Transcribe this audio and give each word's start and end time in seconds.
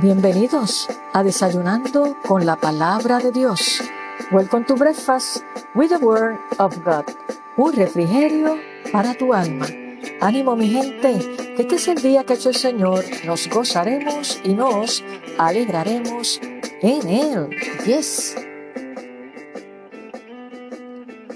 Bienvenidos 0.00 0.86
a 1.12 1.24
Desayunando 1.24 2.16
con 2.24 2.46
la 2.46 2.54
Palabra 2.54 3.18
de 3.18 3.32
Dios. 3.32 3.82
Welcome 4.30 4.64
to 4.66 4.76
Breakfast 4.76 5.42
with 5.74 5.88
the 5.88 5.96
Word 5.96 6.38
of 6.60 6.76
God. 6.84 7.04
Un 7.56 7.72
refrigerio 7.72 8.60
para 8.92 9.14
tu 9.14 9.34
alma. 9.34 9.66
Ánimo 10.20 10.54
mi 10.54 10.68
gente, 10.68 11.18
que 11.56 11.62
este 11.62 11.74
es 11.74 11.88
el 11.88 12.00
día 12.00 12.22
que 12.22 12.34
ha 12.34 12.36
hecho 12.36 12.50
el 12.50 12.54
Señor. 12.54 13.04
Nos 13.26 13.48
gozaremos 13.48 14.40
y 14.44 14.54
nos 14.54 15.02
alegraremos 15.36 16.40
en 16.80 17.08
Él. 17.08 17.48
Yes. 17.84 18.36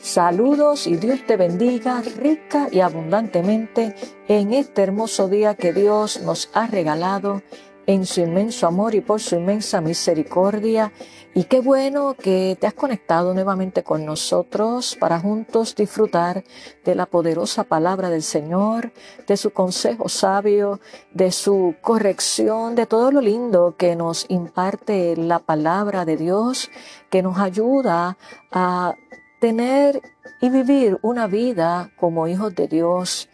Saludos 0.01 0.87
y 0.87 0.97
Dios 0.97 1.27
te 1.27 1.37
bendiga 1.37 2.01
rica 2.17 2.69
y 2.71 2.79
abundantemente 2.79 3.97
en 4.29 4.53
este 4.53 4.83
hermoso 4.83 5.29
día 5.29 5.57
que 5.57 5.73
Dios 5.73 6.21
nos 6.21 6.49
ha 6.55 6.69
regalado 6.69 7.43
en 7.87 8.07
su 8.07 8.21
inmenso 8.21 8.67
amor 8.67 8.95
y 8.95 9.01
por 9.01 9.21
su 9.21 9.37
inmensa 9.37 9.81
misericordia. 9.81 10.93
Y 11.35 11.45
qué 11.45 11.61
bueno 11.61 12.15
que 12.15 12.57
te 12.61 12.67
has 12.67 12.75
conectado 12.75 13.33
nuevamente 13.33 13.83
con 13.83 14.05
nosotros 14.05 14.97
para 15.01 15.19
juntos 15.19 15.75
disfrutar 15.75 16.45
de 16.85 16.95
la 16.95 17.07
poderosa 17.07 17.65
palabra 17.65 18.11
del 18.11 18.23
Señor, 18.23 18.93
de 19.27 19.37
su 19.37 19.51
consejo 19.51 20.09
sabio, 20.09 20.81
de 21.13 21.33
su 21.33 21.75
corrección, 21.81 22.75
de 22.75 22.87
todo 22.87 23.11
lo 23.11 23.21
lindo 23.21 23.77
que 23.79 23.97
nos 23.97 24.27
imparte 24.29 25.17
la 25.17 25.39
palabra 25.39 26.05
de 26.05 26.17
Dios, 26.19 26.71
que 27.11 27.23
nos 27.23 27.39
ayuda 27.39 28.19
a 28.51 28.95
tener 29.41 30.03
y 30.41 30.51
vivir 30.51 30.99
una 31.03 31.27
vida 31.27 31.91
como 31.97 32.29
hijos 32.29 32.55
de 32.55 32.69
Dios 32.69 33.29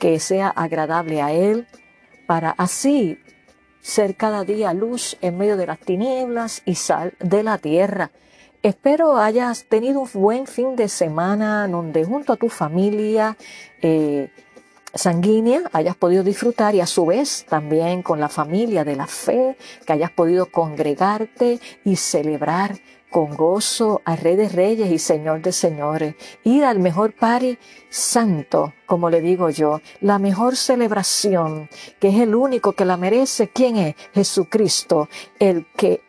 que 0.00 0.18
sea 0.18 0.48
agradable 0.48 1.22
a 1.22 1.32
Él, 1.32 1.68
para 2.26 2.50
así 2.50 3.18
ser 3.84 4.16
cada 4.16 4.44
día 4.44 4.72
luz 4.72 5.18
en 5.20 5.36
medio 5.36 5.58
de 5.58 5.66
las 5.66 5.78
tinieblas 5.78 6.62
y 6.64 6.74
sal 6.74 7.12
de 7.20 7.42
la 7.42 7.58
tierra. 7.58 8.10
Espero 8.62 9.18
hayas 9.18 9.66
tenido 9.66 10.00
un 10.00 10.08
buen 10.14 10.46
fin 10.46 10.74
de 10.74 10.88
semana 10.88 11.68
donde 11.68 12.02
junto 12.02 12.32
a 12.32 12.36
tu 12.36 12.48
familia 12.48 13.36
eh, 13.82 14.30
sanguínea 14.94 15.64
hayas 15.74 15.96
podido 15.96 16.22
disfrutar 16.22 16.74
y 16.74 16.80
a 16.80 16.86
su 16.86 17.04
vez 17.04 17.44
también 17.46 18.02
con 18.02 18.20
la 18.20 18.30
familia 18.30 18.84
de 18.84 18.96
la 18.96 19.06
fe, 19.06 19.58
que 19.86 19.92
hayas 19.92 20.12
podido 20.12 20.46
congregarte 20.46 21.60
y 21.84 21.96
celebrar 21.96 22.78
con 23.14 23.36
gozo 23.36 24.02
al 24.04 24.18
Rey 24.18 24.34
de 24.34 24.48
Reyes 24.48 24.90
y 24.90 24.98
Señor 24.98 25.40
de 25.40 25.52
Señores, 25.52 26.16
ir 26.42 26.64
al 26.64 26.80
mejor 26.80 27.12
party 27.12 27.56
santo, 27.88 28.74
como 28.86 29.08
le 29.08 29.20
digo 29.20 29.50
yo, 29.50 29.80
la 30.00 30.18
mejor 30.18 30.56
celebración, 30.56 31.70
que 32.00 32.08
es 32.08 32.16
el 32.16 32.34
único 32.34 32.72
que 32.72 32.84
la 32.84 32.96
merece. 32.96 33.50
¿Quién 33.50 33.76
es? 33.76 33.94
Jesucristo, 34.14 35.08
el 35.38 35.64
que 35.76 36.02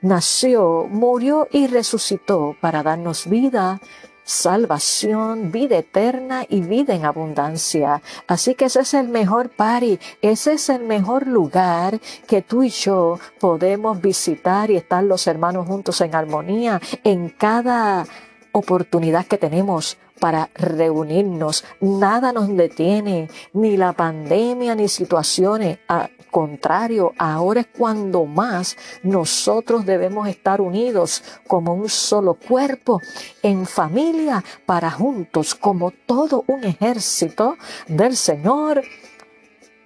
nació, 0.00 0.86
murió 0.88 1.48
y 1.50 1.66
resucitó 1.66 2.54
para 2.60 2.84
darnos 2.84 3.28
vida, 3.28 3.80
salvación, 4.28 5.50
vida 5.50 5.78
eterna 5.78 6.44
y 6.46 6.60
vida 6.60 6.94
en 6.94 7.06
abundancia. 7.06 8.02
Así 8.26 8.54
que 8.54 8.66
ese 8.66 8.80
es 8.80 8.92
el 8.92 9.08
mejor 9.08 9.48
party, 9.48 9.98
ese 10.20 10.52
es 10.52 10.68
el 10.68 10.82
mejor 10.82 11.26
lugar 11.26 11.98
que 12.26 12.42
tú 12.42 12.62
y 12.62 12.68
yo 12.68 13.18
podemos 13.40 14.02
visitar 14.02 14.70
y 14.70 14.76
estar 14.76 15.02
los 15.02 15.26
hermanos 15.26 15.66
juntos 15.66 16.02
en 16.02 16.14
armonía 16.14 16.78
en 17.04 17.30
cada 17.30 18.06
oportunidad 18.52 19.26
que 19.26 19.38
tenemos 19.38 19.96
para 20.18 20.50
reunirnos. 20.54 21.64
Nada 21.80 22.32
nos 22.32 22.48
detiene, 22.54 23.28
ni 23.52 23.76
la 23.76 23.92
pandemia, 23.92 24.74
ni 24.74 24.88
situaciones. 24.88 25.78
Al 25.88 26.10
contrario, 26.30 27.12
ahora 27.18 27.60
es 27.60 27.66
cuando 27.66 28.24
más 28.24 28.76
nosotros 29.02 29.86
debemos 29.86 30.28
estar 30.28 30.60
unidos 30.60 31.22
como 31.46 31.74
un 31.74 31.88
solo 31.88 32.34
cuerpo, 32.34 33.00
en 33.42 33.66
familia, 33.66 34.44
para 34.66 34.90
juntos, 34.90 35.54
como 35.54 35.90
todo 35.90 36.44
un 36.46 36.64
ejército 36.64 37.56
del 37.86 38.16
Señor, 38.16 38.82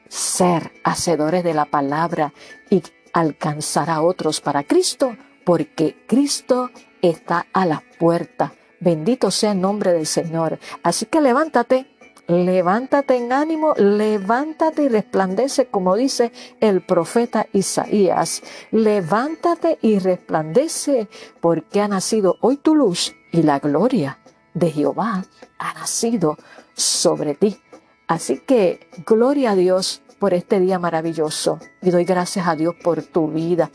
ser 0.09 0.73
hacedores 0.85 1.45
de 1.45 1.55
la 1.55 1.65
palabra 1.65 2.33
y 2.69 2.83
alcanzar 3.13 3.91
a 3.91 4.03
otros 4.03 4.41
para 4.41 4.65
Cristo, 4.65 5.17
porque 5.45 6.05
Cristo 6.07 6.71
está 7.01 7.47
a 7.53 7.67
la 7.67 7.83
puerta 7.99 8.53
Bendito 8.83 9.31
sea 9.31 9.53
el 9.53 9.61
nombre 9.61 9.93
del 9.93 10.07
Señor. 10.07 10.59
Así 10.83 11.07
que 11.07 11.21
levántate, 11.21 11.87
levántate 12.27 13.15
en 13.15 13.33
ánimo, 13.33 13.75
levántate 13.77 14.83
y 14.83 14.89
resplandece, 14.89 15.67
como 15.67 15.95
dice 15.95 16.33
el 16.59 16.85
profeta 16.85 17.47
Isaías. 17.53 18.43
Levántate 18.73 19.79
y 19.83 20.01
resplandece, 20.01 21.09
porque 21.41 21.81
ha 21.81 21.87
nacido 21.87 22.39
hoy 22.41 22.57
tu 22.57 22.75
luz 22.75 23.15
y 23.31 23.45
la 23.45 23.61
gloria 23.61 24.19
de 24.53 24.73
Jehová 24.73 25.27
ha 25.59 25.75
nacido 25.75 26.37
sobre 26.75 27.37
ti. 27.37 27.61
Así 28.09 28.39
que 28.41 28.91
gloria 29.07 29.53
a 29.53 29.55
Dios 29.55 30.03
por 30.19 30.35
este 30.35 30.59
día 30.59 30.81
maravilloso 30.81 31.61
y 31.81 31.91
doy 31.91 32.05
gracias 32.05 32.49
a 32.49 32.57
Dios 32.57 32.75
por 32.83 33.05
tu 33.05 33.29
vida. 33.29 33.71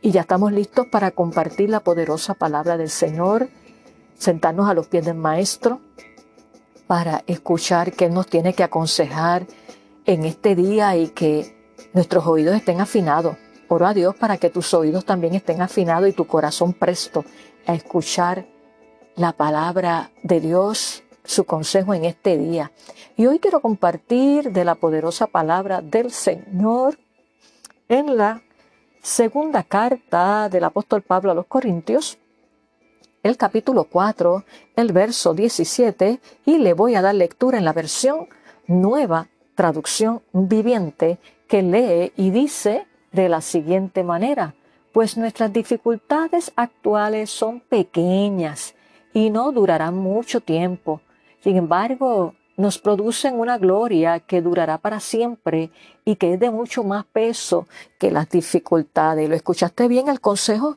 Y 0.00 0.10
ya 0.10 0.22
estamos 0.22 0.50
listos 0.50 0.88
para 0.88 1.12
compartir 1.12 1.70
la 1.70 1.78
poderosa 1.78 2.34
palabra 2.34 2.76
del 2.76 2.90
Señor 2.90 3.48
sentarnos 4.22 4.68
a 4.68 4.74
los 4.74 4.86
pies 4.86 5.04
del 5.04 5.16
Maestro 5.16 5.80
para 6.86 7.24
escuchar 7.26 7.92
qué 7.92 8.08
nos 8.08 8.28
tiene 8.28 8.54
que 8.54 8.62
aconsejar 8.62 9.46
en 10.06 10.24
este 10.24 10.54
día 10.54 10.96
y 10.96 11.08
que 11.08 11.56
nuestros 11.92 12.24
oídos 12.26 12.54
estén 12.54 12.80
afinados. 12.80 13.36
Oro 13.68 13.86
a 13.86 13.94
Dios 13.94 14.14
para 14.14 14.36
que 14.38 14.48
tus 14.48 14.74
oídos 14.74 15.04
también 15.04 15.34
estén 15.34 15.60
afinados 15.60 16.08
y 16.08 16.12
tu 16.12 16.26
corazón 16.26 16.72
presto 16.72 17.24
a 17.66 17.74
escuchar 17.74 18.46
la 19.16 19.32
palabra 19.32 20.12
de 20.22 20.40
Dios, 20.40 21.02
su 21.24 21.44
consejo 21.44 21.92
en 21.92 22.04
este 22.04 22.38
día. 22.38 22.70
Y 23.16 23.26
hoy 23.26 23.40
quiero 23.40 23.60
compartir 23.60 24.52
de 24.52 24.64
la 24.64 24.76
poderosa 24.76 25.26
palabra 25.26 25.80
del 25.82 26.12
Señor 26.12 26.96
en 27.88 28.16
la 28.16 28.42
segunda 29.02 29.64
carta 29.64 30.48
del 30.48 30.64
apóstol 30.64 31.02
Pablo 31.02 31.32
a 31.32 31.34
los 31.34 31.46
Corintios, 31.46 32.18
el 33.22 33.36
capítulo 33.36 33.84
4, 33.84 34.44
el 34.76 34.92
verso 34.92 35.32
17, 35.32 36.20
y 36.44 36.58
le 36.58 36.72
voy 36.74 36.96
a 36.96 37.02
dar 37.02 37.14
lectura 37.14 37.58
en 37.58 37.64
la 37.64 37.72
versión 37.72 38.28
nueva, 38.66 39.28
traducción 39.54 40.22
viviente, 40.32 41.18
que 41.46 41.62
lee 41.62 42.12
y 42.16 42.30
dice 42.30 42.86
de 43.12 43.28
la 43.28 43.40
siguiente 43.40 44.02
manera, 44.02 44.54
pues 44.92 45.16
nuestras 45.16 45.52
dificultades 45.52 46.52
actuales 46.56 47.30
son 47.30 47.60
pequeñas 47.60 48.74
y 49.12 49.30
no 49.30 49.52
durarán 49.52 49.94
mucho 49.94 50.40
tiempo. 50.40 51.00
Sin 51.40 51.56
embargo, 51.56 52.34
nos 52.56 52.78
producen 52.78 53.38
una 53.38 53.56
gloria 53.56 54.20
que 54.20 54.42
durará 54.42 54.78
para 54.78 55.00
siempre 55.00 55.70
y 56.04 56.16
que 56.16 56.34
es 56.34 56.40
de 56.40 56.50
mucho 56.50 56.84
más 56.84 57.04
peso 57.04 57.66
que 57.98 58.10
las 58.10 58.28
dificultades. 58.28 59.28
¿Lo 59.28 59.34
escuchaste 59.34 59.88
bien 59.88 60.08
el 60.08 60.20
consejo 60.20 60.76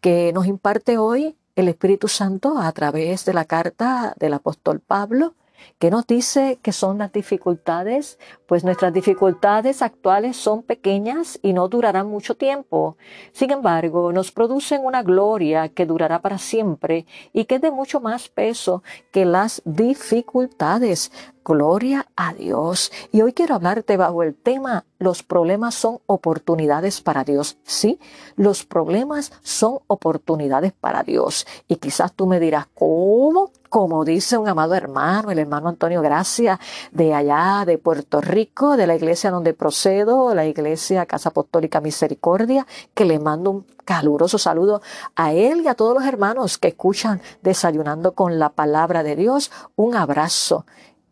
que 0.00 0.32
nos 0.32 0.46
imparte 0.46 0.98
hoy 0.98 1.36
el 1.56 1.68
Espíritu 1.68 2.06
Santo 2.06 2.58
a 2.58 2.70
través 2.72 3.24
de 3.24 3.32
la 3.32 3.46
carta 3.46 4.14
del 4.18 4.34
apóstol 4.34 4.80
Pablo, 4.80 5.34
que 5.78 5.90
nos 5.90 6.06
dice 6.06 6.58
que 6.62 6.72
son 6.72 6.98
las 6.98 7.12
dificultades, 7.12 8.18
pues 8.46 8.62
nuestras 8.62 8.92
dificultades 8.92 9.82
actuales 9.82 10.36
son 10.36 10.62
pequeñas 10.62 11.38
y 11.42 11.54
no 11.54 11.68
durarán 11.68 12.08
mucho 12.08 12.36
tiempo. 12.36 12.96
Sin 13.32 13.50
embargo, 13.50 14.12
nos 14.12 14.32
producen 14.32 14.84
una 14.84 15.02
gloria 15.02 15.70
que 15.70 15.86
durará 15.86 16.20
para 16.20 16.38
siempre 16.38 17.06
y 17.32 17.46
que 17.46 17.56
es 17.56 17.60
de 17.62 17.70
mucho 17.70 18.00
más 18.00 18.28
peso 18.28 18.82
que 19.10 19.24
las 19.24 19.62
dificultades. 19.64 21.10
Gloria 21.48 22.08
a 22.16 22.34
Dios. 22.34 22.90
Y 23.12 23.22
hoy 23.22 23.32
quiero 23.32 23.54
hablarte 23.54 23.96
bajo 23.96 24.24
el 24.24 24.34
tema, 24.34 24.84
los 24.98 25.22
problemas 25.22 25.76
son 25.76 26.00
oportunidades 26.06 27.00
para 27.00 27.22
Dios. 27.22 27.56
Sí, 27.62 28.00
los 28.34 28.64
problemas 28.64 29.30
son 29.42 29.78
oportunidades 29.86 30.72
para 30.72 31.04
Dios. 31.04 31.46
Y 31.68 31.76
quizás 31.76 32.12
tú 32.14 32.26
me 32.26 32.40
dirás, 32.40 32.66
¿cómo? 32.74 33.52
Como 33.68 34.04
dice 34.04 34.36
un 34.36 34.48
amado 34.48 34.74
hermano, 34.74 35.30
el 35.30 35.38
hermano 35.38 35.68
Antonio 35.68 36.02
Gracia, 36.02 36.58
de 36.90 37.14
allá, 37.14 37.62
de 37.64 37.78
Puerto 37.78 38.20
Rico, 38.20 38.76
de 38.76 38.88
la 38.88 38.96
iglesia 38.96 39.30
donde 39.30 39.54
procedo, 39.54 40.34
la 40.34 40.46
iglesia 40.46 41.06
Casa 41.06 41.28
Apostólica 41.28 41.80
Misericordia, 41.80 42.66
que 42.92 43.04
le 43.04 43.20
mando 43.20 43.50
un 43.52 43.66
caluroso 43.84 44.38
saludo 44.38 44.82
a 45.14 45.32
él 45.32 45.60
y 45.60 45.68
a 45.68 45.74
todos 45.74 45.94
los 45.94 46.04
hermanos 46.04 46.58
que 46.58 46.68
escuchan 46.68 47.22
desayunando 47.42 48.14
con 48.14 48.40
la 48.40 48.48
palabra 48.48 49.04
de 49.04 49.14
Dios. 49.14 49.52
Un 49.76 49.94
abrazo 49.94 50.64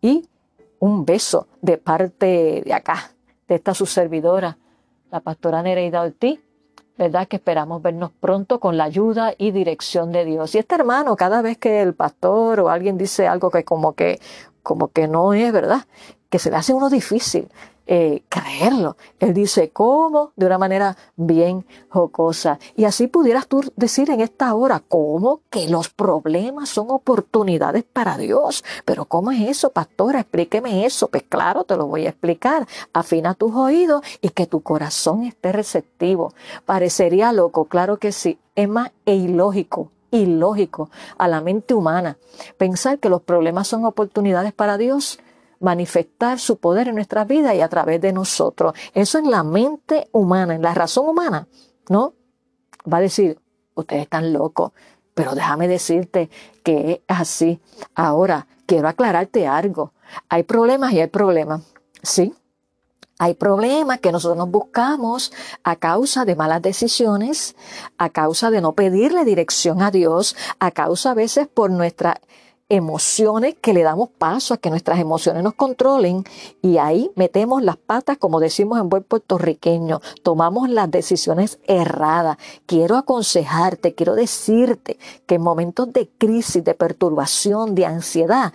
y 0.05 0.29
un 0.81 1.07
beso 1.07 1.49
de 1.63 1.79
parte 1.79 2.63
de 2.63 2.75
acá, 2.75 3.13
de 3.49 3.55
esta 3.55 3.73
su 3.73 3.87
servidora, 3.87 4.59
la 5.11 5.21
pastora 5.21 5.63
Nereida 5.63 6.03
Ortiz, 6.03 6.41
¿verdad? 6.99 7.27
Que 7.27 7.37
esperamos 7.37 7.81
vernos 7.81 8.11
pronto 8.21 8.61
con 8.61 8.77
la 8.77 8.85
ayuda 8.85 9.33
y 9.39 9.51
dirección 9.51 10.13
de 10.13 10.27
Dios. 10.27 10.55
Y 10.55 10.59
este 10.59 10.75
hermano, 10.75 11.17
cada 11.17 11.41
vez 11.41 11.57
que 11.57 11.81
el 11.81 11.95
pastor 11.95 12.61
o 12.61 12.69
alguien 12.69 12.99
dice 12.99 13.27
algo 13.27 13.51
que 13.51 13.65
como 13.65 13.95
que, 13.95 14.21
como 14.63 14.89
que 14.89 15.09
no 15.09 15.33
es, 15.33 15.51
¿verdad? 15.53 15.87
que 16.35 16.41
se 16.41 16.51
le 16.51 16.57
hace 16.57 16.75
uno 16.75 16.91
difícil 16.91 17.49
eh, 17.87 18.23
creerlo. 18.29 18.97
Él 19.21 19.35
dice, 19.35 19.71
¿cómo? 19.71 20.33
De 20.37 20.47
una 20.47 20.59
manera 20.59 20.97
bien 21.17 21.67
jocosa. 21.89 22.59
Y 22.77 22.85
así 22.85 23.07
pudieras 23.09 23.47
tú 23.47 23.63
decir 23.77 24.11
en 24.11 24.21
esta 24.21 24.55
hora, 24.55 24.83
¿cómo? 24.87 25.41
Que 25.51 25.69
los 25.69 25.89
problemas 25.91 26.69
son 26.71 26.91
oportunidades 26.91 27.85
para 27.85 28.17
Dios. 28.17 28.65
Pero 28.85 29.05
¿cómo 29.05 29.33
es 29.33 29.49
eso, 29.49 29.71
pastora? 29.71 30.21
Explíqueme 30.21 30.87
eso. 30.87 31.09
Pues 31.09 31.25
claro, 31.25 31.65
te 31.65 31.77
lo 31.77 31.87
voy 31.87 32.07
a 32.07 32.11
explicar. 32.11 32.67
Afina 32.93 33.35
tus 33.35 33.55
oídos 33.55 34.03
y 34.21 34.31
que 34.31 34.47
tu 34.47 34.63
corazón 34.63 35.25
esté 35.25 35.53
receptivo. 35.53 36.33
Parecería 36.65 37.33
loco, 37.33 37.67
claro 37.67 37.99
que 37.99 38.13
sí. 38.13 38.39
Es 38.55 38.69
más 38.69 38.93
e 39.05 39.15
ilógico 39.15 39.91
ilógico 40.11 40.91
a 41.19 41.27
la 41.27 41.41
mente 41.41 41.75
humana 41.75 42.19
pensar 42.57 43.01
que 43.01 43.09
los 43.09 43.23
problemas 43.23 43.67
son 43.67 43.85
oportunidades 43.85 44.53
para 44.53 44.79
Dios 44.79 45.19
manifestar 45.65 46.39
su 46.39 46.59
poder 46.59 46.89
en 46.89 46.95
nuestras 46.95 47.27
vidas 47.27 47.55
y 47.55 47.61
a 47.61 47.69
través 47.69 48.01
de 48.01 48.13
nosotros. 48.13 48.75
Eso 48.93 49.19
en 49.19 49.31
la 49.31 49.43
mente 49.43 50.09
humana, 50.13 50.55
en 50.55 50.63
la 50.63 50.75
razón 50.75 51.09
humana, 51.09 51.49
¿no? 51.89 52.15
Va 52.91 52.99
a 52.99 53.01
decir, 53.01 53.41
ustedes 53.75 54.03
están 54.03 54.33
locos, 54.33 54.73
pero 55.15 55.35
déjame 55.35 55.67
decirte 55.67 56.29
que 56.63 57.03
es 57.09 57.19
así. 57.21 57.61
Ahora, 57.95 58.47
quiero 58.67 58.89
aclararte 58.89 59.47
algo. 59.47 59.93
Hay 60.29 60.43
problemas 60.43 60.93
y 60.93 61.01
hay 61.01 61.09
problemas, 61.09 61.63
¿sí? 62.03 62.35
Hay 63.19 63.35
problemas 63.35 64.01
que 64.01 64.13
nosotros 64.13 64.37
nos 64.37 64.51
buscamos 64.51 65.33
a 65.63 65.77
causa 65.77 66.25
de 66.25 66.35
malas 66.35 66.61
decisiones, 66.61 67.55
a 67.97 68.11
causa 68.11 68.51
de 68.51 68.61
no 68.61 68.73
pedirle 68.73 69.25
dirección 69.25 69.83
a 69.83 69.91
Dios, 69.91 70.37
a 70.59 70.73
causa 70.73 71.13
a 71.13 71.15
veces 71.15 71.47
por 71.47 71.71
nuestra 71.71 72.21
emociones 72.75 73.55
que 73.61 73.73
le 73.73 73.83
damos 73.83 74.09
paso 74.11 74.53
a 74.53 74.59
que 74.59 74.71
nuestras 74.71 74.99
emociones 74.99 75.43
nos 75.43 75.55
controlen 75.55 76.25
y 76.61 76.79
ahí 76.79 77.11
metemos 77.15 77.63
las 77.63 77.77
patas, 77.77 78.19
como 78.19 78.41
decimos 78.41 78.81
en 78.81 78.89
buen 78.89 79.05
puertorriqueño, 79.05 80.01
tomamos 80.23 80.69
las 80.69 80.91
decisiones 80.91 81.59
erradas. 81.67 82.37
Quiero 82.67 82.97
aconsejarte, 82.97 83.95
quiero 83.95 84.15
decirte 84.15 84.99
que 85.27 85.37
en 85.37 85.43
momentos 85.43 85.93
de 85.93 86.09
crisis, 86.19 86.65
de 86.65 86.75
perturbación, 86.75 87.75
de 87.75 87.87
ansiedad, 87.87 88.53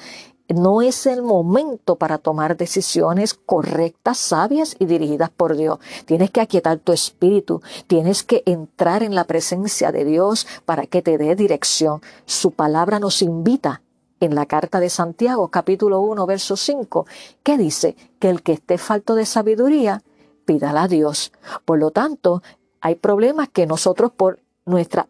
no 0.50 0.82
es 0.82 1.06
el 1.06 1.22
momento 1.22 1.96
para 1.96 2.18
tomar 2.18 2.58
decisiones 2.58 3.34
correctas, 3.34 4.18
sabias 4.18 4.76
y 4.80 4.86
dirigidas 4.86 5.30
por 5.30 5.56
Dios. 5.56 5.80
Tienes 6.06 6.32
que 6.32 6.42
aquietar 6.42 6.80
tu 6.80 6.92
espíritu, 6.92 7.62
tienes 7.88 8.24
que 8.24 8.44
entrar 8.46 9.04
en 9.04 9.16
la 9.16 9.26
presencia 9.26 9.92
de 9.92 10.06
Dios 10.06 10.48
para 10.66 10.88
que 10.88 11.02
te 11.02 11.18
dé 11.18 11.36
dirección. 11.36 12.02
Su 12.26 12.52
palabra 12.52 13.00
nos 13.00 13.22
invita 13.22 13.82
en 14.20 14.36
la 14.36 14.46
carta 14.46 14.80
de 14.80 14.90
Santiago, 14.90 15.50
capítulo 15.50 16.02
1, 16.02 16.26
verso 16.26 16.56
5, 16.56 17.06
que 17.44 17.58
dice 17.58 17.96
que 18.20 18.30
el 18.30 18.42
que 18.42 18.54
esté 18.54 18.78
falto 18.78 19.16
de 19.16 19.26
sabiduría, 19.26 20.04
pídala 20.46 20.84
a 20.84 20.88
Dios. 20.88 21.32
Por 21.66 21.80
lo 21.80 21.92
tanto, 21.92 22.42
hay 22.82 22.96
problemas 22.96 23.50
que 23.50 23.66
nosotros 23.66 24.12
por 24.12 24.40
nuestra 24.66 25.08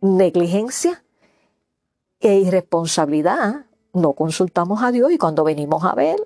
negligencia 0.00 1.04
e 2.20 2.36
irresponsabilidad 2.36 3.66
no 3.92 4.12
consultamos 4.12 4.82
a 4.82 4.92
Dios 4.92 5.10
y 5.12 5.18
cuando 5.18 5.44
venimos 5.44 5.84
a 5.84 5.94
ver, 5.94 6.16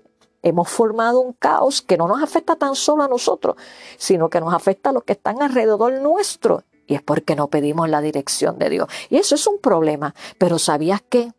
hemos 0.43 0.69
formado 0.69 1.21
un 1.21 1.33
caos 1.33 1.83
que 1.83 1.97
no 1.97 2.09
nos 2.09 2.23
afecta 2.23 2.57
tan 2.57 2.75
solo 2.75 3.03
a 3.03 3.09
nosotros, 3.09 3.57
sino 3.97 4.29
que 4.29 4.41
nos 4.41 4.55
afecta 4.55 4.91
a 4.91 4.93
los 4.93 5.05
que 5.05 5.13
están 5.13 5.43
alrededor 5.43 6.01
nuestro. 6.01 6.65
Y 6.87 6.95
es 6.95 7.03
porque 7.03 7.37
no 7.37 7.49
pedimos 7.49 7.89
la 7.89 8.01
dirección 8.01 8.59
de 8.59 8.69
Dios. 8.69 8.89
Y 9.11 9.17
eso 9.19 9.37
es 9.37 9.47
un 9.47 9.59
problema. 9.59 10.15
Pero 10.39 10.59
¿sabías 10.59 11.01
qué? 11.09 11.33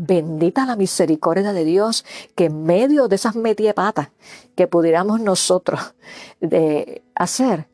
Bendita 0.00 0.64
la 0.64 0.76
misericordia 0.76 1.52
de 1.52 1.64
Dios 1.64 2.04
que 2.36 2.44
en 2.44 2.62
medio 2.62 3.08
de 3.08 3.16
esas 3.16 3.34
patas 3.74 4.10
que 4.54 4.68
pudiéramos 4.68 5.20
nosotros 5.20 5.94
de 6.40 7.02
hacer, 7.16 7.66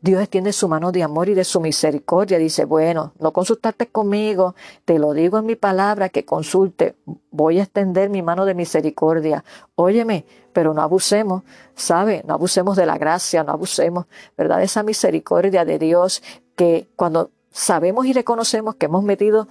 Dios 0.00 0.22
extiende 0.22 0.52
su 0.52 0.68
mano 0.68 0.92
de 0.92 1.02
amor 1.02 1.28
y 1.28 1.34
de 1.34 1.42
su 1.42 1.60
misericordia. 1.60 2.38
Dice, 2.38 2.66
bueno, 2.66 3.14
no 3.18 3.32
consultaste 3.32 3.88
conmigo, 3.88 4.54
te 4.84 5.00
lo 5.00 5.12
digo 5.12 5.38
en 5.38 5.46
mi 5.46 5.56
palabra, 5.56 6.08
que 6.08 6.24
consulte, 6.24 6.94
voy 7.32 7.58
a 7.58 7.64
extender 7.64 8.10
mi 8.10 8.22
mano 8.22 8.44
de 8.44 8.54
misericordia. 8.54 9.42
Óyeme, 9.74 10.24
pero 10.52 10.74
no 10.74 10.82
abusemos, 10.82 11.42
¿sabe? 11.74 12.22
No 12.28 12.34
abusemos 12.34 12.76
de 12.76 12.86
la 12.86 12.96
gracia, 12.96 13.42
no 13.42 13.50
abusemos, 13.50 14.06
¿verdad? 14.38 14.58
De 14.58 14.64
esa 14.66 14.84
misericordia 14.84 15.64
de 15.64 15.80
Dios 15.80 16.22
que 16.54 16.86
cuando 16.94 17.30
sabemos 17.50 18.06
y 18.06 18.12
reconocemos 18.12 18.76
que 18.76 18.86
hemos 18.86 19.02
metido 19.02 19.48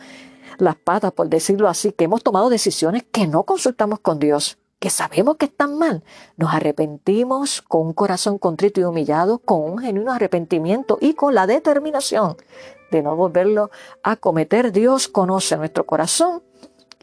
las 0.58 0.76
patas, 0.76 1.12
por 1.12 1.30
decirlo 1.30 1.68
así, 1.68 1.92
que 1.92 2.06
hemos 2.06 2.24
tomado 2.24 2.50
decisiones 2.50 3.04
que 3.12 3.28
no 3.28 3.44
consultamos 3.44 4.00
con 4.00 4.20
Dios, 4.20 4.58
que 4.80 4.90
sabemos 4.90 5.38
que 5.38 5.46
están 5.46 5.78
mal, 5.78 6.04
nos 6.38 6.54
arrepentimos 6.54 7.62
con 7.62 7.88
un 7.88 7.94
corazón 7.94 8.38
contrito 8.38 8.82
y 8.82 8.84
humillado, 8.84 9.40
con 9.40 9.62
un 9.62 9.78
genuino 9.78 10.12
arrepentimiento 10.12 10.98
y 11.00 11.14
con 11.14 11.36
la 11.36 11.46
determinación 11.46 12.36
de 12.92 13.02
no 13.02 13.16
volverlo 13.16 13.72
a 14.04 14.16
cometer. 14.16 14.72
Dios 14.72 15.08
conoce 15.08 15.58
nuestro 15.58 15.86
corazón 15.86 16.44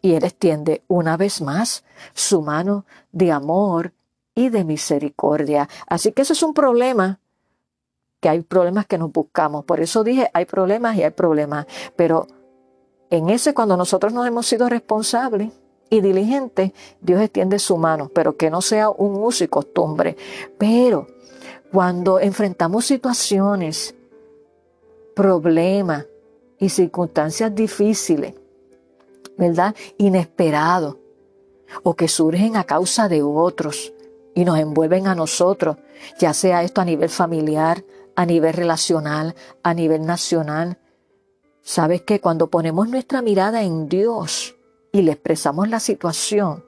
y 0.03 0.15
Él 0.15 0.25
extiende 0.25 0.83
una 0.87 1.17
vez 1.17 1.41
más 1.41 1.85
su 2.15 2.43
mano 2.43 2.85
de 3.13 3.33
amor 3.33 3.93
y 4.35 4.51
de 4.51 4.65
misericordia. 4.65 5.69
Así 5.89 6.13
que 6.13 6.23
eso 6.23 6.33
es 6.33 6.43
un 6.43 6.55
problema, 6.55 7.19
que 8.21 8.29
hay 8.29 8.41
problemas 8.41 8.87
que 8.87 8.99
nos 8.99 9.13
buscamos. 9.13 9.65
Por 9.65 9.81
eso 9.81 10.05
dije, 10.05 10.31
hay 10.35 10.45
problemas 10.45 10.97
y 10.97 11.03
hay 11.03 11.11
problemas. 11.11 11.67
Pero 11.97 12.27
en 13.11 13.31
ese, 13.31 13.55
cuando 13.55 13.77
nosotros 13.77 14.13
nos 14.13 14.27
hemos 14.27 14.47
sido 14.47 14.69
responsables 14.69 15.53
y 15.91 16.01
diligentes, 16.01 16.73
Dios 17.01 17.21
extiende 17.21 17.59
su 17.59 17.77
mano, 17.77 18.11
pero 18.13 18.37
que 18.37 18.51
no 18.51 18.61
sea 18.61 18.91
un 18.91 19.17
uso 19.23 19.45
y 19.45 19.49
costumbre. 19.49 20.17
Pero 20.59 21.07
cuando 21.73 22.21
enfrentamos 22.21 22.85
situaciones, 22.87 23.95
problemas 25.15 26.07
y 26.59 26.69
circunstancias 26.69 27.55
difíciles, 27.55 28.35
¿verdad? 29.37 29.75
Inesperados, 29.97 30.97
o 31.83 31.95
que 31.95 32.09
surgen 32.09 32.57
a 32.57 32.65
causa 32.65 33.09
de 33.09 33.23
otros 33.23 33.93
y 34.35 34.45
nos 34.45 34.59
envuelven 34.59 35.07
a 35.07 35.15
nosotros, 35.15 35.77
ya 36.19 36.33
sea 36.33 36.63
esto 36.63 36.81
a 36.81 36.85
nivel 36.85 37.09
familiar, 37.09 37.85
a 38.15 38.27
nivel 38.27 38.53
relacional, 38.53 39.35
a 39.63 39.75
nivel 39.75 40.05
nacional, 40.07 40.79
Sabes 41.69 42.01
que 42.01 42.19
cuando 42.19 42.47
ponemos 42.47 42.89
nuestra 42.89 43.21
mirada 43.21 43.63
en 43.63 43.91
Dios 43.91 44.57
y 44.91 45.03
le 45.03 45.13
expresamos 45.13 45.69
la 45.69 45.81
situación, 45.81 46.65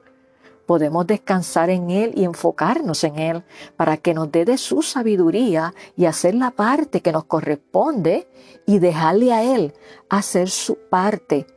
podemos 0.67 1.07
descansar 1.07 1.71
en 1.71 1.89
Él 1.89 2.11
y 2.15 2.23
enfocarnos 2.23 3.03
en 3.03 3.17
Él 3.17 3.43
para 3.75 3.97
que 3.97 4.13
nos 4.13 4.31
dé 4.31 4.45
de 4.45 4.59
su 4.59 4.83
sabiduría 4.83 5.73
y 5.97 6.05
hacer 6.05 6.35
la 6.35 6.51
parte 6.51 7.01
que 7.01 7.11
nos 7.11 7.23
corresponde 7.23 8.29
y 8.67 8.77
dejarle 8.77 9.33
a 9.33 9.41
Él 9.55 9.73
hacer 10.07 10.51
su 10.51 10.77
parte 10.77 11.47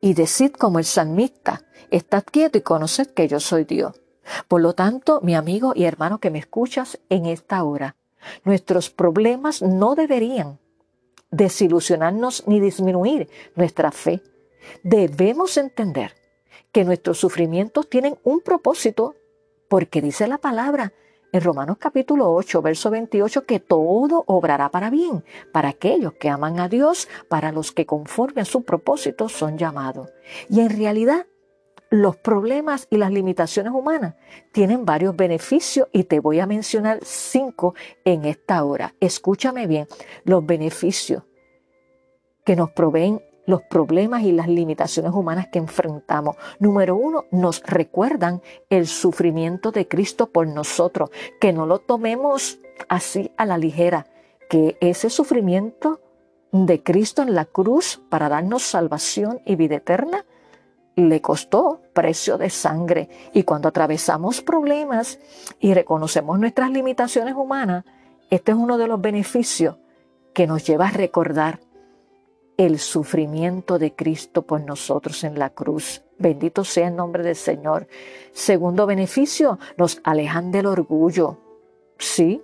y 0.00 0.14
decir 0.14 0.52
como 0.52 0.78
el 0.78 0.84
salmista, 0.84 1.64
estad 1.90 2.22
quieto 2.22 2.58
y 2.58 2.60
conoced 2.60 3.08
que 3.08 3.26
yo 3.26 3.40
soy 3.40 3.64
Dios. 3.64 4.00
Por 4.46 4.60
lo 4.60 4.74
tanto, 4.74 5.18
mi 5.20 5.34
amigo 5.34 5.72
y 5.74 5.82
hermano 5.82 6.20
que 6.20 6.30
me 6.30 6.38
escuchas 6.38 7.00
en 7.08 7.26
esta 7.26 7.64
hora, 7.64 7.96
nuestros 8.44 8.88
problemas 8.88 9.62
no 9.62 9.96
deberían 9.96 10.60
desilusionarnos 11.34 12.46
ni 12.46 12.60
disminuir 12.60 13.28
nuestra 13.56 13.90
fe. 13.90 14.22
Debemos 14.82 15.56
entender 15.56 16.14
que 16.72 16.84
nuestros 16.84 17.18
sufrimientos 17.18 17.88
tienen 17.88 18.16
un 18.24 18.40
propósito, 18.40 19.14
porque 19.68 20.00
dice 20.00 20.26
la 20.26 20.38
palabra 20.38 20.92
en 21.32 21.40
Romanos 21.40 21.78
capítulo 21.80 22.32
8, 22.32 22.62
verso 22.62 22.90
28, 22.90 23.44
que 23.44 23.58
todo 23.58 24.22
obrará 24.26 24.70
para 24.70 24.88
bien, 24.90 25.24
para 25.52 25.70
aquellos 25.70 26.12
que 26.14 26.28
aman 26.28 26.60
a 26.60 26.68
Dios, 26.68 27.08
para 27.28 27.50
los 27.50 27.72
que 27.72 27.86
conforme 27.86 28.42
a 28.42 28.44
su 28.44 28.62
propósito 28.62 29.28
son 29.28 29.58
llamados. 29.58 30.10
Y 30.48 30.60
en 30.60 30.70
realidad, 30.70 31.26
los 31.94 32.16
problemas 32.16 32.88
y 32.90 32.96
las 32.96 33.12
limitaciones 33.12 33.72
humanas 33.72 34.16
tienen 34.50 34.84
varios 34.84 35.14
beneficios 35.14 35.86
y 35.92 36.02
te 36.02 36.18
voy 36.18 36.40
a 36.40 36.46
mencionar 36.46 36.98
cinco 37.04 37.76
en 38.04 38.24
esta 38.24 38.64
hora. 38.64 38.96
Escúchame 38.98 39.68
bien, 39.68 39.86
los 40.24 40.44
beneficios 40.44 41.22
que 42.44 42.56
nos 42.56 42.72
proveen 42.72 43.22
los 43.46 43.62
problemas 43.62 44.24
y 44.24 44.32
las 44.32 44.48
limitaciones 44.48 45.12
humanas 45.12 45.46
que 45.52 45.60
enfrentamos. 45.60 46.34
Número 46.58 46.96
uno, 46.96 47.26
nos 47.30 47.62
recuerdan 47.62 48.42
el 48.70 48.88
sufrimiento 48.88 49.70
de 49.70 49.86
Cristo 49.86 50.32
por 50.32 50.48
nosotros, 50.48 51.10
que 51.40 51.52
no 51.52 51.64
lo 51.64 51.78
tomemos 51.78 52.58
así 52.88 53.30
a 53.36 53.46
la 53.46 53.56
ligera, 53.56 54.08
que 54.50 54.76
ese 54.80 55.10
sufrimiento 55.10 56.00
de 56.50 56.82
Cristo 56.82 57.22
en 57.22 57.36
la 57.36 57.44
cruz 57.44 58.02
para 58.08 58.28
darnos 58.28 58.64
salvación 58.64 59.42
y 59.46 59.54
vida 59.54 59.76
eterna 59.76 60.24
le 60.96 61.20
costó 61.20 61.80
precio 61.92 62.38
de 62.38 62.50
sangre. 62.50 63.08
Y 63.32 63.42
cuando 63.42 63.68
atravesamos 63.68 64.42
problemas 64.42 65.18
y 65.60 65.74
reconocemos 65.74 66.38
nuestras 66.38 66.70
limitaciones 66.70 67.34
humanas, 67.34 67.84
este 68.30 68.52
es 68.52 68.58
uno 68.58 68.78
de 68.78 68.88
los 68.88 69.00
beneficios 69.00 69.76
que 70.32 70.46
nos 70.46 70.64
lleva 70.64 70.88
a 70.88 70.92
recordar 70.92 71.60
el 72.56 72.78
sufrimiento 72.78 73.78
de 73.78 73.94
Cristo 73.94 74.42
por 74.42 74.60
nosotros 74.60 75.24
en 75.24 75.38
la 75.38 75.50
cruz. 75.50 76.02
Bendito 76.18 76.64
sea 76.64 76.88
el 76.88 76.96
nombre 76.96 77.22
del 77.24 77.36
Señor. 77.36 77.88
Segundo 78.32 78.86
beneficio, 78.86 79.58
nos 79.76 80.00
alejan 80.04 80.52
del 80.52 80.66
orgullo. 80.66 81.38
Sí, 81.98 82.42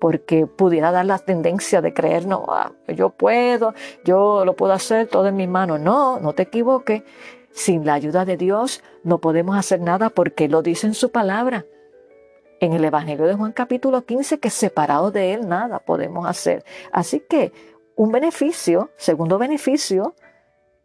porque 0.00 0.46
pudiera 0.46 0.92
dar 0.92 1.06
la 1.06 1.18
tendencia 1.18 1.80
de 1.80 1.92
creer, 1.92 2.26
no, 2.26 2.46
ah, 2.48 2.72
yo 2.86 3.10
puedo, 3.10 3.74
yo 4.04 4.44
lo 4.44 4.54
puedo 4.54 4.72
hacer 4.72 5.08
todo 5.08 5.26
en 5.26 5.36
mis 5.36 5.48
manos. 5.48 5.80
No, 5.80 6.20
no 6.20 6.32
te 6.34 6.44
equivoques. 6.44 7.02
Sin 7.50 7.84
la 7.84 7.94
ayuda 7.94 8.24
de 8.24 8.36
Dios 8.36 8.82
no 9.02 9.18
podemos 9.18 9.56
hacer 9.56 9.80
nada 9.80 10.10
porque 10.10 10.48
lo 10.48 10.62
dice 10.62 10.86
en 10.86 10.94
su 10.94 11.10
palabra. 11.10 11.66
En 12.60 12.72
el 12.72 12.84
Evangelio 12.84 13.26
de 13.26 13.34
Juan 13.34 13.52
capítulo 13.52 14.04
15, 14.04 14.38
que 14.40 14.50
separado 14.50 15.10
de 15.10 15.34
Él 15.34 15.48
nada 15.48 15.78
podemos 15.78 16.26
hacer. 16.26 16.64
Así 16.92 17.20
que 17.20 17.52
un 17.96 18.12
beneficio, 18.12 18.90
segundo 18.96 19.38
beneficio, 19.38 20.14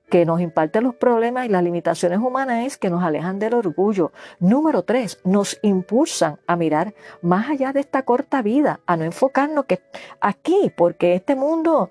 que 0.10 0.25
nos 0.25 0.41
imparte 0.41 0.82
los 0.82 0.93
problemas 0.96 1.46
y 1.46 1.50
las 1.50 1.63
limitaciones 1.63 2.20
humanas 2.20 2.67
es 2.67 2.77
que 2.77 2.91
nos 2.91 3.03
alejan 3.03 3.39
del 3.39 3.55
orgullo. 3.55 4.12
Número 4.39 4.84
tres, 4.84 5.20
nos 5.24 5.58
impulsan 5.63 6.39
a 6.46 6.55
mirar 6.55 6.93
más 7.22 7.50
allá 7.50 7.74
de 7.74 7.79
esta 7.79 8.03
corta 8.03 8.43
vida, 8.43 8.79
a 8.86 8.96
no 8.96 9.05
enfocarnos 9.05 9.65
que 9.65 9.82
aquí, 10.22 10.72
porque 10.75 11.15
este 11.15 11.36
mundo 11.36 11.89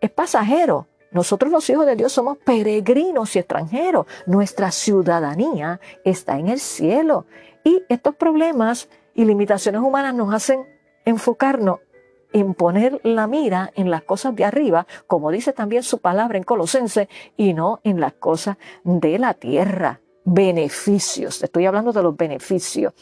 es 0.00 0.10
pasajero. 0.10 0.88
Nosotros 1.12 1.52
los 1.52 1.68
hijos 1.68 1.86
de 1.86 1.96
Dios 1.96 2.12
somos 2.12 2.38
peregrinos 2.38 3.36
y 3.36 3.38
extranjeros. 3.38 4.06
Nuestra 4.26 4.70
ciudadanía 4.70 5.80
está 6.04 6.38
en 6.38 6.48
el 6.48 6.58
cielo. 6.58 7.26
Y 7.64 7.82
estos 7.88 8.16
problemas 8.16 8.88
y 9.14 9.24
limitaciones 9.24 9.82
humanas 9.82 10.14
nos 10.14 10.32
hacen 10.34 10.66
enfocarnos 11.04 11.80
en 12.32 12.54
poner 12.54 13.00
la 13.04 13.26
mira 13.26 13.70
en 13.74 13.90
las 13.90 14.02
cosas 14.02 14.34
de 14.34 14.44
arriba, 14.44 14.86
como 15.06 15.30
dice 15.30 15.52
también 15.52 15.82
su 15.82 15.98
palabra 15.98 16.38
en 16.38 16.44
Colosense, 16.44 17.08
y 17.36 17.52
no 17.52 17.80
en 17.84 18.00
las 18.00 18.14
cosas 18.14 18.56
de 18.84 19.18
la 19.18 19.34
tierra. 19.34 20.00
Beneficios, 20.24 21.42
estoy 21.42 21.66
hablando 21.66 21.92
de 21.92 22.02
los 22.02 22.16
beneficios. 22.16 22.94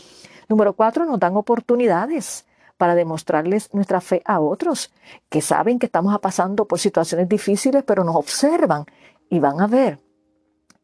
Número 0.49 0.73
cuatro, 0.73 1.05
nos 1.05 1.21
dan 1.21 1.37
oportunidades 1.37 2.45
para 2.81 2.95
demostrarles 2.95 3.69
nuestra 3.75 4.01
fe 4.01 4.23
a 4.25 4.41
otros, 4.41 4.91
que 5.29 5.43
saben 5.43 5.79
que 5.79 5.85
estamos 5.85 6.19
pasando 6.21 6.65
por 6.65 6.79
situaciones 6.79 7.29
difíciles, 7.29 7.85
pero 7.87 8.05
nos 8.05 8.17
observan 8.17 8.87
y 9.29 9.39
van 9.39 9.61
a 9.61 9.67
ver 9.67 9.99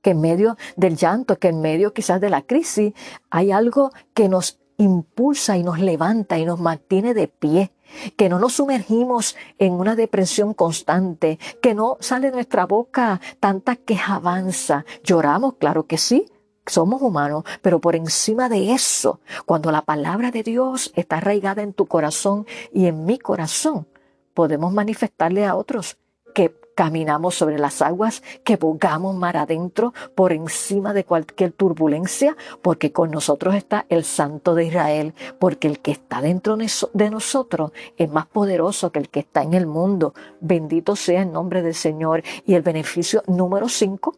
que 0.02 0.10
en 0.10 0.20
medio 0.20 0.58
del 0.76 0.94
llanto, 0.94 1.38
que 1.38 1.48
en 1.48 1.62
medio 1.62 1.94
quizás 1.94 2.20
de 2.20 2.28
la 2.28 2.42
crisis, 2.42 2.92
hay 3.30 3.50
algo 3.50 3.92
que 4.12 4.28
nos 4.28 4.60
impulsa 4.76 5.56
y 5.56 5.62
nos 5.62 5.78
levanta 5.78 6.38
y 6.38 6.44
nos 6.44 6.60
mantiene 6.60 7.14
de 7.14 7.28
pie, 7.28 7.72
que 8.18 8.28
no 8.28 8.38
nos 8.38 8.52
sumergimos 8.52 9.34
en 9.58 9.72
una 9.72 9.96
depresión 9.96 10.52
constante, 10.52 11.38
que 11.62 11.72
no 11.72 11.96
sale 12.00 12.26
de 12.26 12.34
nuestra 12.34 12.66
boca 12.66 13.22
tanta 13.40 13.74
quejabanza. 13.74 14.84
Lloramos, 15.02 15.54
claro 15.54 15.86
que 15.86 15.96
sí, 15.96 16.26
somos 16.66 17.02
humanos, 17.02 17.44
pero 17.62 17.80
por 17.80 17.96
encima 17.96 18.48
de 18.48 18.72
eso, 18.72 19.20
cuando 19.44 19.70
la 19.70 19.82
palabra 19.82 20.30
de 20.30 20.42
Dios 20.42 20.92
está 20.96 21.18
arraigada 21.18 21.62
en 21.62 21.72
tu 21.72 21.86
corazón 21.86 22.46
y 22.72 22.86
en 22.86 23.04
mi 23.04 23.18
corazón, 23.18 23.86
podemos 24.34 24.72
manifestarle 24.72 25.46
a 25.46 25.56
otros 25.56 25.96
que 26.34 26.54
caminamos 26.74 27.34
sobre 27.34 27.58
las 27.58 27.80
aguas, 27.80 28.22
que 28.44 28.56
bogamos 28.56 29.16
mar 29.16 29.38
adentro 29.38 29.94
por 30.14 30.32
encima 30.32 30.92
de 30.92 31.04
cualquier 31.04 31.52
turbulencia, 31.52 32.36
porque 32.60 32.92
con 32.92 33.10
nosotros 33.10 33.54
está 33.54 33.86
el 33.88 34.04
Santo 34.04 34.54
de 34.54 34.66
Israel, 34.66 35.14
porque 35.38 35.68
el 35.68 35.80
que 35.80 35.92
está 35.92 36.20
dentro 36.20 36.58
de 36.58 37.10
nosotros 37.10 37.72
es 37.96 38.10
más 38.10 38.26
poderoso 38.26 38.92
que 38.92 38.98
el 38.98 39.08
que 39.08 39.20
está 39.20 39.42
en 39.42 39.54
el 39.54 39.66
mundo. 39.66 40.12
Bendito 40.40 40.94
sea 40.94 41.22
el 41.22 41.32
nombre 41.32 41.62
del 41.62 41.74
Señor. 41.74 42.22
Y 42.44 42.52
el 42.52 42.62
beneficio 42.62 43.22
número 43.26 43.70
cinco, 43.70 44.14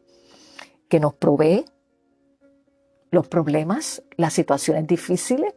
que 0.88 0.98
nos 0.98 1.14
provee 1.14 1.64
los 3.10 3.28
problemas, 3.28 4.02
las 4.16 4.32
situaciones 4.32 4.86
difíciles 4.86 5.54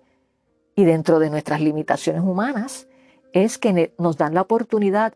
y 0.76 0.86
dentro 0.86 1.20
de 1.20 1.30
nuestras 1.30 1.62
limitaciones 1.62 2.22
humanas, 2.22 2.88
es 3.34 3.58
que 3.58 3.94
nos 3.98 4.18
dan 4.18 4.34
la 4.34 4.42
oportunidad 4.42 5.14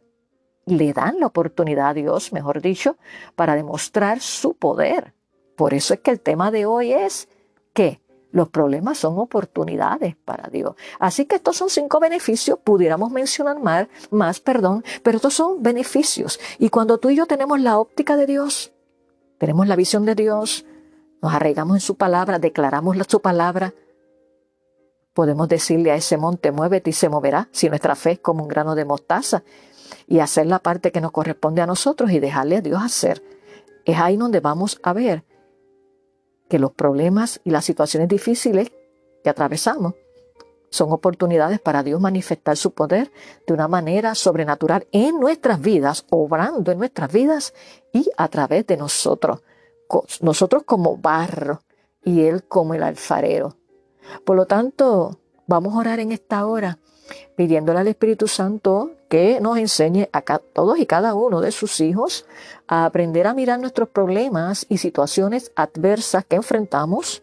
le 0.65 0.93
dan 0.93 1.19
la 1.19 1.27
oportunidad 1.27 1.89
a 1.89 1.93
Dios, 1.93 2.33
mejor 2.33 2.61
dicho, 2.61 2.97
para 3.35 3.55
demostrar 3.55 4.19
su 4.19 4.55
poder. 4.55 5.13
Por 5.55 5.73
eso 5.73 5.93
es 5.93 5.99
que 6.01 6.11
el 6.11 6.19
tema 6.19 6.51
de 6.51 6.65
hoy 6.65 6.91
es 6.91 7.29
que 7.73 8.01
los 8.31 8.49
problemas 8.49 8.97
son 8.97 9.17
oportunidades 9.17 10.15
para 10.17 10.49
Dios. 10.49 10.75
Así 10.99 11.25
que 11.25 11.35
estos 11.35 11.55
son 11.55 11.69
cinco 11.69 11.99
beneficios, 11.99 12.59
pudiéramos 12.61 13.11
mencionar 13.11 13.59
más, 13.61 13.87
más, 14.11 14.41
perdón, 14.41 14.83
pero 15.03 15.17
estos 15.17 15.33
son 15.33 15.63
beneficios. 15.63 16.39
Y 16.59 16.69
cuando 16.69 16.97
tú 16.97 17.09
y 17.09 17.15
yo 17.15 17.27
tenemos 17.27 17.61
la 17.61 17.79
óptica 17.79 18.17
de 18.17 18.25
Dios, 18.25 18.73
tenemos 19.37 19.67
la 19.67 19.77
visión 19.77 20.05
de 20.05 20.15
Dios, 20.15 20.65
nos 21.25 21.33
arraigamos 21.33 21.77
en 21.77 21.81
su 21.81 21.95
palabra, 21.95 22.37
declaramos 22.37 22.95
su 23.09 23.19
palabra, 23.19 23.73
podemos 25.11 25.47
decirle 25.47 25.89
a 25.89 25.95
ese 25.95 26.17
monte, 26.17 26.51
muévete 26.51 26.91
y 26.91 26.93
se 26.93 27.09
moverá, 27.09 27.49
si 27.51 27.67
nuestra 27.67 27.95
fe 27.95 28.11
es 28.11 28.19
como 28.19 28.43
un 28.43 28.47
grano 28.47 28.75
de 28.75 28.85
mostaza 28.85 29.43
y 30.07 30.19
hacer 30.19 30.45
la 30.45 30.59
parte 30.59 30.91
que 30.91 31.01
nos 31.01 31.11
corresponde 31.11 31.63
a 31.63 31.65
nosotros 31.65 32.11
y 32.11 32.19
dejarle 32.19 32.57
a 32.57 32.61
Dios 32.61 32.79
hacer. 32.79 33.23
Es 33.85 33.97
ahí 33.97 34.17
donde 34.17 34.39
vamos 34.39 34.79
a 34.83 34.93
ver 34.93 35.23
que 36.47 36.59
los 36.59 36.73
problemas 36.73 37.41
y 37.43 37.49
las 37.49 37.65
situaciones 37.65 38.07
difíciles 38.07 38.71
que 39.23 39.29
atravesamos 39.31 39.95
son 40.69 40.91
oportunidades 40.91 41.59
para 41.59 41.81
Dios 41.81 41.99
manifestar 41.99 42.55
su 42.55 42.69
poder 42.69 43.11
de 43.47 43.53
una 43.55 43.67
manera 43.67 44.13
sobrenatural 44.13 44.85
en 44.91 45.19
nuestras 45.19 45.59
vidas, 45.59 46.05
obrando 46.11 46.71
en 46.71 46.77
nuestras 46.77 47.11
vidas 47.11 47.55
y 47.91 48.11
a 48.15 48.27
través 48.27 48.67
de 48.67 48.77
nosotros. 48.77 49.41
Nosotros 50.21 50.63
como 50.63 50.97
barro 50.97 51.61
y 52.03 52.21
Él 52.21 52.43
como 52.43 52.73
el 52.73 52.83
alfarero. 52.83 53.57
Por 54.23 54.35
lo 54.35 54.45
tanto, 54.45 55.19
vamos 55.47 55.73
a 55.73 55.79
orar 55.79 55.99
en 55.99 56.11
esta 56.11 56.45
hora 56.45 56.79
pidiéndole 57.35 57.79
al 57.79 57.87
Espíritu 57.87 58.27
Santo 58.27 58.91
que 59.09 59.39
nos 59.39 59.57
enseñe 59.57 60.09
a 60.11 60.21
todos 60.21 60.79
y 60.79 60.85
cada 60.85 61.13
uno 61.13 61.41
de 61.41 61.51
sus 61.51 61.79
hijos 61.79 62.25
a 62.67 62.85
aprender 62.85 63.27
a 63.27 63.33
mirar 63.33 63.59
nuestros 63.59 63.89
problemas 63.89 64.65
y 64.69 64.77
situaciones 64.77 65.51
adversas 65.55 66.25
que 66.25 66.37
enfrentamos 66.37 67.21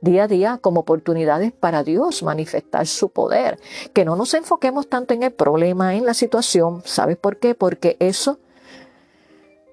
día 0.00 0.24
a 0.24 0.28
día 0.28 0.58
como 0.60 0.80
oportunidades 0.80 1.52
para 1.52 1.82
Dios 1.82 2.22
manifestar 2.22 2.86
su 2.86 3.10
poder. 3.10 3.58
Que 3.92 4.04
no 4.04 4.16
nos 4.16 4.32
enfoquemos 4.34 4.88
tanto 4.88 5.12
en 5.14 5.22
el 5.24 5.32
problema, 5.32 5.94
en 5.94 6.06
la 6.06 6.14
situación. 6.14 6.82
¿Sabes 6.84 7.16
por 7.16 7.38
qué? 7.38 7.54
Porque 7.54 7.96
eso 8.00 8.38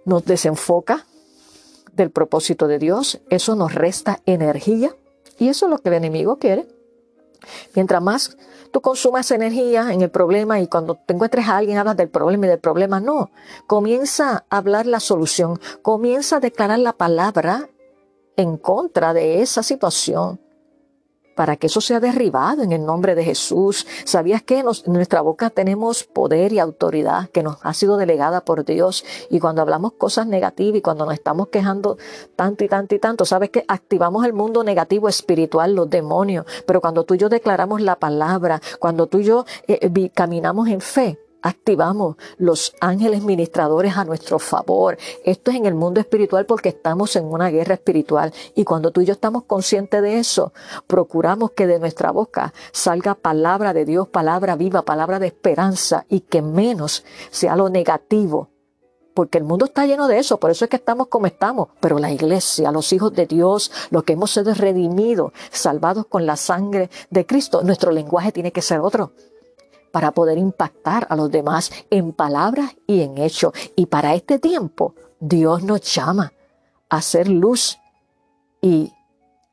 nos 0.04 0.26
desenfoca 0.26 1.06
del 1.96 2.12
propósito 2.12 2.68
de 2.68 2.80
Dios, 2.80 3.22
eso 3.30 3.56
nos 3.56 3.74
resta 3.74 4.22
energía 4.26 4.96
y 5.38 5.50
eso 5.50 5.66
es 5.66 5.70
lo 5.70 5.78
que 5.80 5.90
el 5.90 5.96
enemigo 5.96 6.38
quiere. 6.38 6.68
Mientras 7.76 8.02
más 8.02 8.38
tú 8.72 8.82
consumas 8.82 9.32
energía 9.32 9.94
en 9.94 10.02
el 10.02 10.10
problema 10.10 10.60
y 10.60 10.68
cuando 10.68 10.96
te 10.96 11.14
encuentres 11.14 11.48
a 11.48 11.58
alguien 11.58 11.78
hablas 11.78 11.98
del 11.98 12.10
problema 12.10 12.46
y 12.46 12.50
del 12.50 12.60
problema, 12.60 13.00
no. 13.00 13.32
Comienza 13.68 14.46
a 14.50 14.58
hablar 14.58 14.86
la 14.86 15.00
solución, 15.00 15.60
comienza 15.82 16.38
a 16.38 16.40
declarar 16.40 16.80
la 16.80 16.94
palabra 16.94 17.70
en 18.36 18.58
contra 18.58 19.14
de 19.14 19.42
esa 19.42 19.64
situación 19.64 20.40
para 21.36 21.58
que 21.58 21.68
eso 21.68 21.82
sea 21.82 22.00
derribado 22.00 22.64
en 22.64 22.72
el 22.72 22.86
nombre 22.86 23.14
de 23.14 23.24
Jesús. 23.24 23.86
¿Sabías 24.06 24.42
que 24.42 24.60
en 24.60 24.66
nuestra 24.88 25.22
boca 25.22 25.50
tenemos 25.50 26.04
poder 26.04 26.54
y 26.54 26.60
autoridad 26.60 27.30
que 27.30 27.44
nos 27.44 27.58
ha 27.62 27.74
sido 27.74 27.98
delegada 27.98 28.42
por 28.42 28.66
Dios? 28.66 29.06
Y 29.30 29.40
cuando 29.40 29.62
hablamos 29.62 29.94
cosas 29.94 30.28
negativas 30.28 30.80
y 30.80 30.82
cuando 30.82 31.06
nos 31.06 31.14
estamos 31.14 31.50
quejando 31.50 31.98
tanto 32.36 32.64
y 32.64 32.70
tanto 32.70 32.96
y 32.96 33.00
tanto, 33.00 33.26
sabes 33.26 33.50
que 33.50 33.66
activamos 33.68 34.26
el 34.26 34.34
mundo 34.34 34.64
negativo 34.64 35.10
espiritual, 35.10 35.76
los 35.76 35.90
demonios. 35.90 36.46
Pero 36.66 36.82
cuando 36.82 37.04
tú 37.04 37.16
y 37.16 37.18
yo 37.18 37.30
declaramos 37.30 37.82
la 37.82 37.98
palabra, 37.98 38.62
cuando 38.80 39.08
tú 39.08 39.20
y 39.20 39.26
yo 39.26 39.46
eh, 39.68 39.80
eh, 39.82 40.10
caminamos 40.14 40.70
en 40.70 40.82
fe, 40.82 41.20
activamos 41.46 42.18
los 42.38 42.74
ángeles 42.82 43.22
ministradores 43.22 43.96
a 43.98 44.04
nuestro 44.04 44.40
favor. 44.40 44.98
Esto 45.24 45.52
es 45.52 45.58
en 45.58 45.68
el 45.68 45.76
mundo 45.76 46.00
espiritual 46.00 46.48
porque 46.48 46.70
estamos 46.70 47.16
en 47.16 47.26
una 47.26 47.50
guerra 47.50 47.76
espiritual 47.76 48.34
y 48.56 48.64
cuando 48.64 48.90
tú 48.90 49.02
y 49.02 49.06
yo 49.06 49.14
estamos 49.14 49.44
conscientes 49.44 50.02
de 50.02 50.18
eso, 50.18 50.54
procuramos 50.88 51.52
que 51.52 51.68
de 51.68 51.78
nuestra 51.78 52.10
boca 52.12 52.52
salga 52.72 53.14
palabra 53.14 53.74
de 53.74 53.86
Dios, 53.86 54.08
palabra 54.08 54.56
viva, 54.56 54.82
palabra 54.82 55.20
de 55.20 55.28
esperanza 55.28 56.06
y 56.10 56.22
que 56.22 56.42
menos 56.42 57.06
sea 57.30 57.56
lo 57.56 57.70
negativo 57.70 58.50
porque 59.14 59.38
el 59.38 59.46
mundo 59.46 59.66
está 59.66 59.86
lleno 59.86 60.10
de 60.10 60.20
eso, 60.20 60.42
por 60.42 60.52
eso 60.52 60.66
es 60.66 60.70
que 60.70 60.76
estamos 60.76 61.08
como 61.08 61.26
estamos. 61.26 61.70
Pero 61.80 62.00
la 62.00 62.12
iglesia, 62.12 62.70
los 62.74 62.92
hijos 62.92 63.14
de 63.14 63.26
Dios, 63.26 63.72
los 63.90 64.04
que 64.04 64.12
hemos 64.12 64.32
sido 64.32 64.54
redimidos, 64.54 65.32
salvados 65.52 66.08
con 66.08 66.26
la 66.26 66.36
sangre 66.36 66.90
de 67.10 67.26
Cristo, 67.26 67.64
nuestro 67.64 67.92
lenguaje 67.92 68.34
tiene 68.34 68.52
que 68.52 68.62
ser 68.62 68.82
otro 68.82 69.14
para 69.96 70.12
poder 70.12 70.38
impactar 70.38 71.08
a 71.10 71.16
los 71.16 71.32
demás 71.32 71.72
en 71.90 72.12
palabras 72.12 72.76
y 72.86 73.00
en 73.00 73.18
hechos. 73.18 73.54
Y 73.78 73.86
para 73.86 74.14
este 74.14 74.40
tiempo, 74.40 74.94
Dios 75.22 75.64
nos 75.64 75.84
llama 75.84 76.34
a 76.90 77.02
ser 77.02 77.30
luz 77.30 77.80
y 78.62 78.92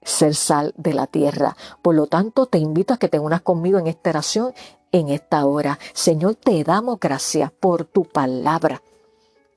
ser 0.03 0.35
sal 0.35 0.75
de 0.77 0.95
la 0.95 1.07
tierra. 1.07 1.57
Por 1.81 1.95
lo 1.95 2.09
tanto, 2.09 2.47
te 2.47 2.59
invito 2.59 2.93
a 2.93 2.97
que 2.97 3.09
te 3.09 3.21
unas 3.21 3.43
conmigo 3.43 3.79
en 3.79 3.87
esta 3.87 4.11
oración 4.11 4.53
en 4.91 5.11
esta 5.11 5.47
hora. 5.47 5.79
Señor, 5.93 6.35
te 6.35 6.65
damos 6.65 6.99
gracias 6.99 7.53
por 7.53 7.85
tu 7.85 8.03
palabra. 8.03 8.83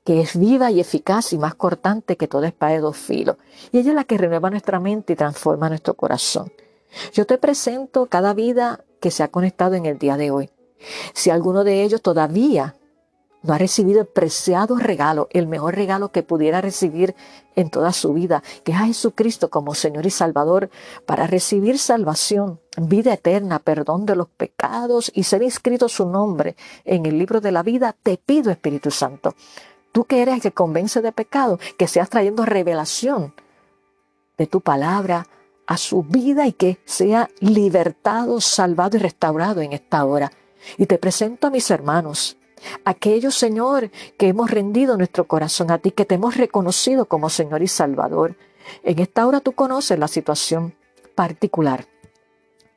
que 0.04 0.20
es 0.20 0.38
viva 0.38 0.70
y 0.70 0.78
eficaz 0.78 1.32
y 1.32 1.38
más 1.38 1.56
cortante 1.56 2.16
que 2.16 2.28
toda 2.28 2.46
espada 2.46 2.74
de 2.74 2.78
dos 2.78 2.96
filos. 2.96 3.38
Y 3.72 3.78
ella 3.78 3.90
es 3.90 3.96
la 3.96 4.04
que 4.04 4.18
renueva 4.18 4.50
nuestra 4.50 4.78
mente 4.78 5.14
y 5.14 5.16
transforma 5.16 5.68
nuestro 5.68 5.94
corazón. 5.94 6.52
Yo 7.12 7.26
te 7.26 7.38
presento 7.38 8.06
cada 8.06 8.32
vida 8.34 8.84
que 9.00 9.10
se 9.10 9.24
ha 9.24 9.28
conectado 9.32 9.74
en 9.74 9.84
el 9.84 9.98
día 9.98 10.16
de 10.16 10.30
hoy. 10.30 10.48
Si 11.12 11.30
alguno 11.30 11.64
de 11.64 11.82
ellos 11.82 12.02
todavía 12.02 12.76
no 13.46 13.54
ha 13.54 13.58
recibido 13.58 14.00
el 14.00 14.06
preciado 14.06 14.76
regalo, 14.76 15.28
el 15.30 15.46
mejor 15.46 15.76
regalo 15.76 16.10
que 16.10 16.22
pudiera 16.22 16.60
recibir 16.60 17.14
en 17.54 17.70
toda 17.70 17.92
su 17.92 18.12
vida, 18.12 18.42
que 18.64 18.72
es 18.72 18.78
a 18.78 18.86
Jesucristo 18.86 19.50
como 19.50 19.74
Señor 19.74 20.04
y 20.04 20.10
Salvador, 20.10 20.68
para 21.06 21.26
recibir 21.26 21.78
salvación, 21.78 22.60
vida 22.76 23.14
eterna, 23.14 23.60
perdón 23.60 24.04
de 24.04 24.16
los 24.16 24.28
pecados 24.28 25.12
y 25.14 25.22
ser 25.22 25.42
inscrito 25.42 25.88
su 25.88 26.08
nombre 26.08 26.56
en 26.84 27.06
el 27.06 27.18
libro 27.18 27.40
de 27.40 27.52
la 27.52 27.62
vida, 27.62 27.94
te 28.02 28.18
pido 28.18 28.50
Espíritu 28.50 28.90
Santo, 28.90 29.34
tú 29.92 30.04
que 30.04 30.22
eres 30.22 30.34
el 30.34 30.42
que 30.42 30.52
convence 30.52 31.00
de 31.00 31.12
pecado, 31.12 31.58
que 31.78 31.86
seas 31.86 32.10
trayendo 32.10 32.44
revelación 32.44 33.32
de 34.36 34.46
tu 34.46 34.60
palabra 34.60 35.26
a 35.66 35.76
su 35.76 36.02
vida 36.02 36.46
y 36.46 36.52
que 36.52 36.78
sea 36.84 37.30
libertado, 37.40 38.40
salvado 38.40 38.96
y 38.96 39.00
restaurado 39.00 39.60
en 39.60 39.72
esta 39.72 40.04
hora. 40.04 40.30
Y 40.76 40.86
te 40.86 40.98
presento 40.98 41.46
a 41.46 41.50
mis 41.50 41.70
hermanos, 41.70 42.36
aquellos, 42.84 43.34
Señor, 43.34 43.90
que 44.18 44.28
hemos 44.28 44.50
rendido 44.50 44.96
nuestro 44.96 45.26
corazón 45.26 45.70
a 45.70 45.78
ti, 45.78 45.90
que 45.90 46.04
te 46.04 46.16
hemos 46.16 46.36
reconocido 46.36 47.06
como 47.06 47.30
Señor 47.30 47.62
y 47.62 47.68
Salvador. 47.68 48.36
En 48.82 48.98
esta 48.98 49.26
hora 49.26 49.40
tú 49.40 49.52
conoces 49.52 49.98
la 49.98 50.08
situación 50.08 50.74
particular 51.14 51.86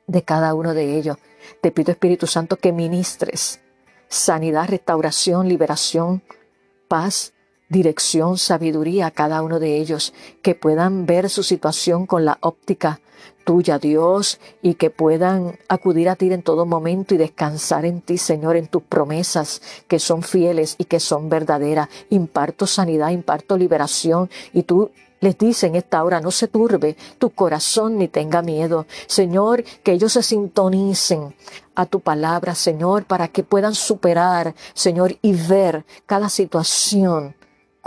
de 0.06 0.22
cada 0.22 0.54
uno 0.54 0.74
de 0.74 0.96
ellos. 0.96 1.16
Te 1.60 1.72
pido, 1.72 1.92
Espíritu 1.92 2.26
Santo, 2.26 2.56
que 2.56 2.72
ministres 2.72 3.60
sanidad, 4.10 4.68
restauración, 4.68 5.48
liberación, 5.48 6.22
paz, 6.88 7.32
dirección, 7.68 8.36
sabiduría 8.36 9.06
a 9.06 9.10
cada 9.12 9.40
uno 9.40 9.60
de 9.60 9.76
ellos, 9.76 10.12
que 10.42 10.54
puedan 10.54 11.06
ver 11.06 11.30
su 11.30 11.44
situación 11.44 12.06
con 12.06 12.24
la 12.24 12.36
óptica 12.40 13.00
tuya, 13.50 13.80
Dios, 13.80 14.38
y 14.62 14.74
que 14.74 14.90
puedan 14.90 15.58
acudir 15.66 16.08
a 16.08 16.14
ti 16.14 16.32
en 16.32 16.44
todo 16.44 16.66
momento 16.66 17.16
y 17.16 17.18
descansar 17.18 17.84
en 17.84 18.00
ti, 18.00 18.16
Señor, 18.16 18.54
en 18.54 18.68
tus 18.68 18.84
promesas 18.84 19.60
que 19.88 19.98
son 19.98 20.22
fieles 20.22 20.76
y 20.78 20.84
que 20.84 21.00
son 21.00 21.28
verdaderas. 21.28 21.88
Imparto 22.10 22.68
sanidad, 22.68 23.10
imparto 23.10 23.58
liberación 23.58 24.30
y 24.52 24.62
tú 24.62 24.92
les 25.18 25.36
dices 25.36 25.64
en 25.64 25.74
esta 25.74 26.04
hora, 26.04 26.20
no 26.20 26.30
se 26.30 26.46
turbe 26.46 26.96
tu 27.18 27.30
corazón 27.30 27.98
ni 27.98 28.06
tenga 28.06 28.40
miedo. 28.40 28.86
Señor, 29.08 29.64
que 29.82 29.94
ellos 29.94 30.12
se 30.12 30.22
sintonicen 30.22 31.34
a 31.74 31.86
tu 31.86 31.98
palabra, 31.98 32.54
Señor, 32.54 33.04
para 33.04 33.26
que 33.26 33.42
puedan 33.42 33.74
superar, 33.74 34.54
Señor, 34.74 35.16
y 35.22 35.32
ver 35.32 35.84
cada 36.06 36.28
situación 36.28 37.34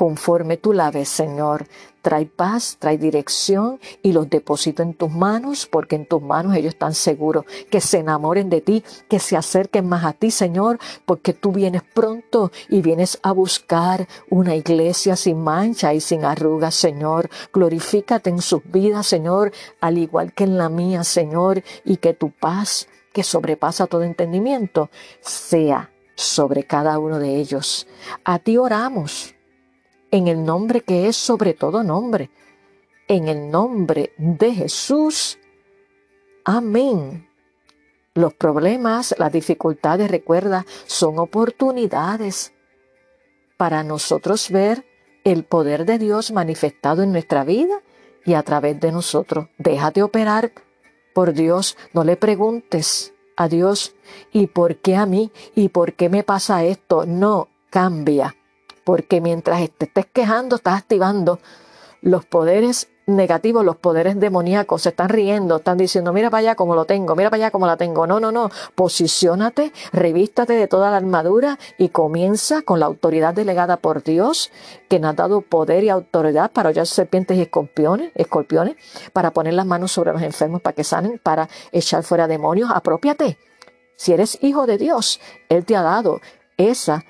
conforme 0.03 0.57
tú 0.57 0.73
la 0.73 0.91
ves, 0.91 1.07
Señor. 1.07 1.65
Trae 2.01 2.25
paz, 2.25 2.75
trae 2.77 2.97
dirección 2.97 3.79
y 4.01 4.11
los 4.11 4.29
deposito 4.29 4.83
en 4.83 4.95
tus 4.95 5.09
manos, 5.09 5.65
porque 5.65 5.95
en 5.95 6.05
tus 6.05 6.21
manos 6.21 6.57
ellos 6.57 6.73
están 6.73 6.93
seguros. 6.93 7.45
Que 7.71 7.79
se 7.79 7.99
enamoren 7.99 8.49
de 8.49 8.59
ti, 8.59 8.83
que 9.07 9.19
se 9.19 9.37
acerquen 9.37 9.87
más 9.87 10.03
a 10.03 10.11
ti, 10.11 10.29
Señor, 10.29 10.77
porque 11.05 11.31
tú 11.31 11.53
vienes 11.53 11.83
pronto 11.83 12.51
y 12.67 12.81
vienes 12.81 13.17
a 13.23 13.31
buscar 13.31 14.09
una 14.29 14.57
iglesia 14.57 15.15
sin 15.15 15.41
mancha 15.41 15.93
y 15.93 16.01
sin 16.01 16.25
arrugas, 16.25 16.75
Señor. 16.75 17.29
Glorifícate 17.53 18.29
en 18.29 18.41
sus 18.41 18.61
vidas, 18.65 19.07
Señor, 19.07 19.53
al 19.79 19.97
igual 19.97 20.33
que 20.33 20.43
en 20.43 20.57
la 20.57 20.67
mía, 20.67 21.05
Señor, 21.05 21.63
y 21.85 21.95
que 21.95 22.13
tu 22.13 22.29
paz, 22.29 22.89
que 23.13 23.23
sobrepasa 23.23 23.87
todo 23.87 24.03
entendimiento, 24.03 24.89
sea 25.21 25.93
sobre 26.13 26.65
cada 26.65 26.99
uno 26.99 27.19
de 27.19 27.37
ellos. 27.37 27.87
A 28.25 28.39
ti 28.39 28.57
oramos 28.57 29.33
en 30.13 30.27
el 30.27 30.45
nombre 30.45 30.81
que 30.81 31.07
es 31.07 31.17
sobre 31.17 31.55
todo 31.55 31.83
nombre, 31.83 32.29
en 33.07 33.27
el 33.27 33.49
nombre 33.49 34.13
de 34.17 34.53
Jesús. 34.53 35.39
Amén. 36.45 37.27
Los 38.13 38.35
problemas, 38.35 39.15
las 39.17 39.31
dificultades, 39.31 40.11
recuerda, 40.11 40.67
son 40.85 41.17
oportunidades 41.17 42.53
para 43.57 43.81
nosotros 43.81 44.51
ver 44.51 44.85
el 45.23 45.45
poder 45.45 45.83
de 45.83 45.97
Dios 45.97 46.31
manifestado 46.31 47.01
en 47.01 47.11
nuestra 47.11 47.43
vida 47.43 47.81
y 48.23 48.35
a 48.35 48.43
través 48.43 48.79
de 48.79 48.91
nosotros. 48.91 49.47
Déjate 49.57 50.03
operar 50.03 50.51
por 51.15 51.33
Dios, 51.33 51.75
no 51.91 52.03
le 52.03 52.17
preguntes 52.17 53.15
a 53.35 53.47
Dios, 53.47 53.95
¿y 54.31 54.45
por 54.45 54.75
qué 54.75 54.95
a 54.95 55.07
mí? 55.07 55.31
¿Y 55.55 55.69
por 55.69 55.93
qué 55.93 56.07
me 56.07 56.21
pasa 56.23 56.63
esto? 56.63 57.07
No, 57.07 57.47
cambia 57.71 58.35
porque 58.83 59.21
mientras 59.21 59.69
te 59.77 59.85
estés 59.85 60.05
quejando, 60.07 60.57
estás 60.57 60.79
activando 60.79 61.39
los 62.01 62.25
poderes 62.25 62.89
negativos, 63.05 63.65
los 63.65 63.75
poderes 63.75 64.19
demoníacos, 64.19 64.83
se 64.83 64.89
están 64.89 65.09
riendo, 65.09 65.57
están 65.57 65.77
diciendo, 65.77 66.13
mira 66.13 66.29
para 66.29 66.39
allá 66.39 66.55
como 66.55 66.75
lo 66.75 66.85
tengo, 66.85 67.15
mira 67.15 67.29
para 67.29 67.43
allá 67.43 67.51
como 67.51 67.67
la 67.67 67.77
tengo. 67.77 68.07
No, 68.07 68.19
no, 68.19 68.31
no, 68.31 68.49
posiciónate, 68.75 69.73
revístate 69.91 70.53
de 70.53 70.67
toda 70.67 70.91
la 70.91 70.97
armadura 70.97 71.59
y 71.77 71.89
comienza 71.89 72.61
con 72.61 72.79
la 72.79 72.85
autoridad 72.85 73.33
delegada 73.33 73.77
por 73.77 74.03
Dios, 74.03 74.51
que 74.89 74.99
nos 74.99 75.11
ha 75.11 75.13
dado 75.13 75.41
poder 75.41 75.83
y 75.83 75.89
autoridad 75.89 76.51
para 76.51 76.69
hollar 76.69 76.87
serpientes 76.87 77.37
y 77.37 77.41
escorpiones, 77.41 78.11
escorpiones, 78.15 78.75
para 79.11 79.31
poner 79.31 79.53
las 79.53 79.65
manos 79.65 79.91
sobre 79.91 80.13
los 80.13 80.21
enfermos 80.21 80.61
para 80.61 80.75
que 80.75 80.83
sanen, 80.83 81.19
para 81.21 81.49
echar 81.71 82.03
fuera 82.03 82.27
demonios. 82.27 82.69
Apropiate. 82.73 83.37
Si 83.95 84.11
eres 84.13 84.39
hijo 84.41 84.65
de 84.65 84.77
Dios, 84.77 85.19
Él 85.49 85.65
te 85.65 85.75
ha 85.75 85.81
dado 85.81 86.19
esa 86.57 87.05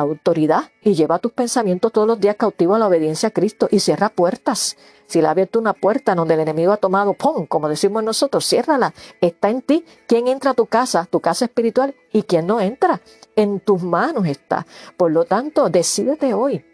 autoridad 0.00 0.70
y 0.82 0.94
lleva 0.94 1.18
tus 1.18 1.32
pensamientos 1.32 1.92
todos 1.92 2.06
los 2.06 2.20
días 2.20 2.36
cautivo 2.36 2.74
a 2.74 2.78
la 2.78 2.86
obediencia 2.86 3.28
a 3.28 3.32
Cristo 3.32 3.68
y 3.70 3.80
cierra 3.80 4.08
puertas. 4.08 4.76
Si 5.06 5.20
le 5.20 5.28
ha 5.28 5.30
abierto 5.30 5.58
una 5.58 5.72
puerta 5.72 6.14
donde 6.14 6.34
el 6.34 6.40
enemigo 6.40 6.72
ha 6.72 6.76
tomado, 6.76 7.14
¡pum! 7.14 7.46
Como 7.46 7.68
decimos 7.68 8.02
nosotros, 8.02 8.46
ciérrala. 8.46 8.92
Está 9.20 9.50
en 9.50 9.62
ti. 9.62 9.84
¿Quién 10.06 10.28
entra 10.28 10.50
a 10.50 10.54
tu 10.54 10.66
casa, 10.66 11.06
tu 11.10 11.20
casa 11.20 11.44
espiritual, 11.44 11.94
y 12.12 12.24
quién 12.24 12.46
no 12.46 12.60
entra? 12.60 13.00
En 13.36 13.60
tus 13.60 13.82
manos 13.82 14.26
está. 14.26 14.66
Por 14.96 15.12
lo 15.12 15.24
tanto, 15.24 15.68
decídete 15.68 16.34
hoy 16.34 16.64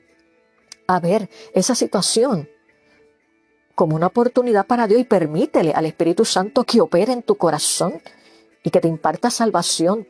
a 0.86 1.00
ver 1.00 1.28
esa 1.54 1.74
situación 1.74 2.48
como 3.74 3.96
una 3.96 4.08
oportunidad 4.08 4.66
para 4.66 4.86
Dios 4.86 5.00
y 5.00 5.04
permítele 5.04 5.72
al 5.72 5.86
Espíritu 5.86 6.24
Santo 6.24 6.64
que 6.64 6.80
opere 6.80 7.12
en 7.12 7.22
tu 7.22 7.36
corazón 7.36 8.00
y 8.62 8.70
que 8.70 8.80
te 8.80 8.88
imparta 8.88 9.30
salvación, 9.30 10.06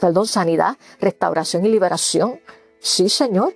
perdón, 0.00 0.26
sanidad, 0.26 0.76
restauración 1.00 1.64
y 1.66 1.68
liberación. 1.68 2.40
Sí, 2.80 3.08
Señor. 3.08 3.54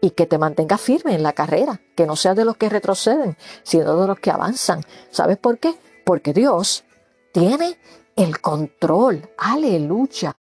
Y 0.00 0.10
que 0.10 0.26
te 0.26 0.38
mantenga 0.38 0.78
firme 0.78 1.14
en 1.14 1.22
la 1.22 1.32
carrera, 1.32 1.80
que 1.96 2.06
no 2.06 2.16
seas 2.16 2.36
de 2.36 2.44
los 2.44 2.56
que 2.56 2.68
retroceden, 2.68 3.36
sino 3.62 3.96
de 4.00 4.06
los 4.08 4.18
que 4.18 4.32
avanzan. 4.32 4.82
¿Sabes 5.10 5.38
por 5.38 5.58
qué? 5.58 5.74
Porque 6.04 6.32
Dios 6.32 6.84
tiene 7.32 7.78
el 8.16 8.40
control. 8.40 9.30
Aleluya. 9.38 10.36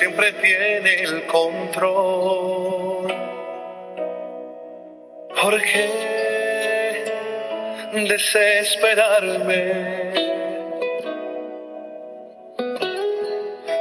Siempre 0.00 0.32
tiene 0.32 1.02
el 1.02 1.26
control. 1.26 3.14
¿Por 5.42 5.60
qué 5.60 7.04
desesperarme? 8.08 9.60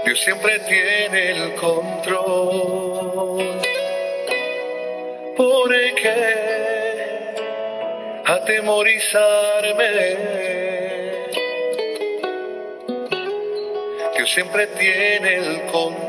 Dios 0.03 0.19
siempre 0.19 0.59
tiene 0.59 1.31
el 1.31 1.55
control. 1.55 3.61
¿Por 5.37 5.71
qué 6.01 6.25
atemorizarme? 8.25 10.39
Siempre 14.33 14.67
tiene 14.67 15.37
el 15.37 15.61
control. 15.71 16.08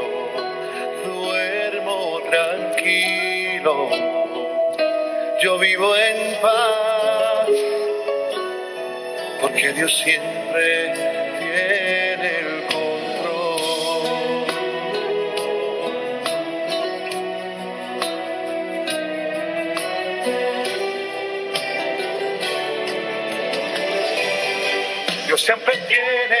vivo 5.71 5.95
en 5.95 6.41
paz, 6.41 7.47
porque 9.39 9.71
Dios 9.71 9.97
siempre 10.03 10.93
tiene 11.39 12.39
el 12.39 12.65
control. 12.65 13.61
Dios 25.27 25.41
siempre 25.41 25.73
tiene 25.87 26.40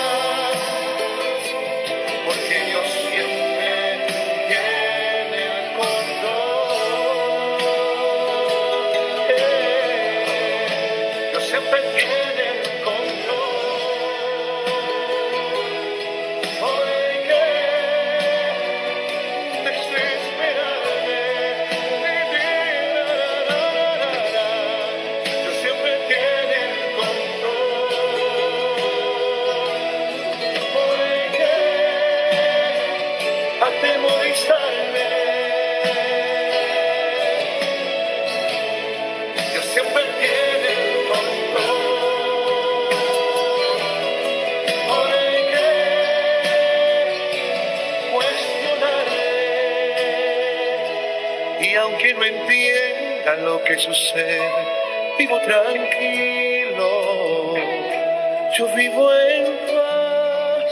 aunque 51.91 52.13
no 52.13 52.23
entienda 52.23 53.35
lo 53.43 53.63
que 53.63 53.77
sucede, 53.77 54.41
vivo 55.17 55.39
tranquilo. 55.41 56.87
Yo 58.57 58.67
vivo 58.75 59.13
en 59.13 59.45
paz, 59.67 60.71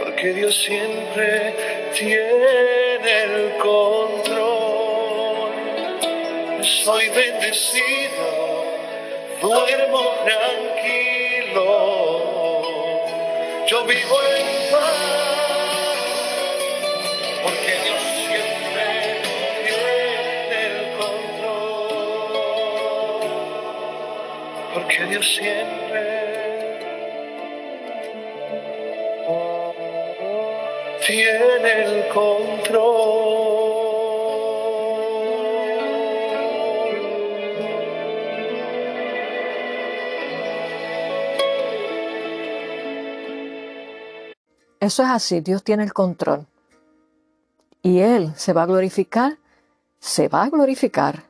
porque 0.00 0.32
Dios 0.32 0.56
siempre 0.62 1.54
tiene 1.94 3.22
el 3.24 3.56
control. 3.58 5.50
Soy 6.62 7.08
bendecido, 7.10 8.64
duermo 9.40 10.14
tranquilo. 10.24 11.66
Yo 13.66 13.84
vivo 13.84 14.20
en 14.36 14.46
paz, 14.46 14.61
Siempre 25.02 26.22
tiene 31.06 31.82
el 31.84 32.08
control. 32.08 33.42
Eso 44.78 45.02
es 45.02 45.08
así, 45.08 45.40
Dios 45.40 45.64
tiene 45.64 45.82
el 45.82 45.92
control. 45.92 46.46
Y 47.82 47.98
Él 48.00 48.32
se 48.36 48.52
va 48.52 48.62
a 48.62 48.66
glorificar, 48.66 49.38
se 49.98 50.28
va 50.28 50.44
a 50.44 50.50
glorificar 50.50 51.24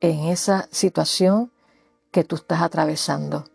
en 0.00 0.24
esa 0.24 0.68
situación 0.70 1.50
que 2.12 2.22
tú 2.22 2.36
estás 2.36 2.62
atravesando. 2.62 3.46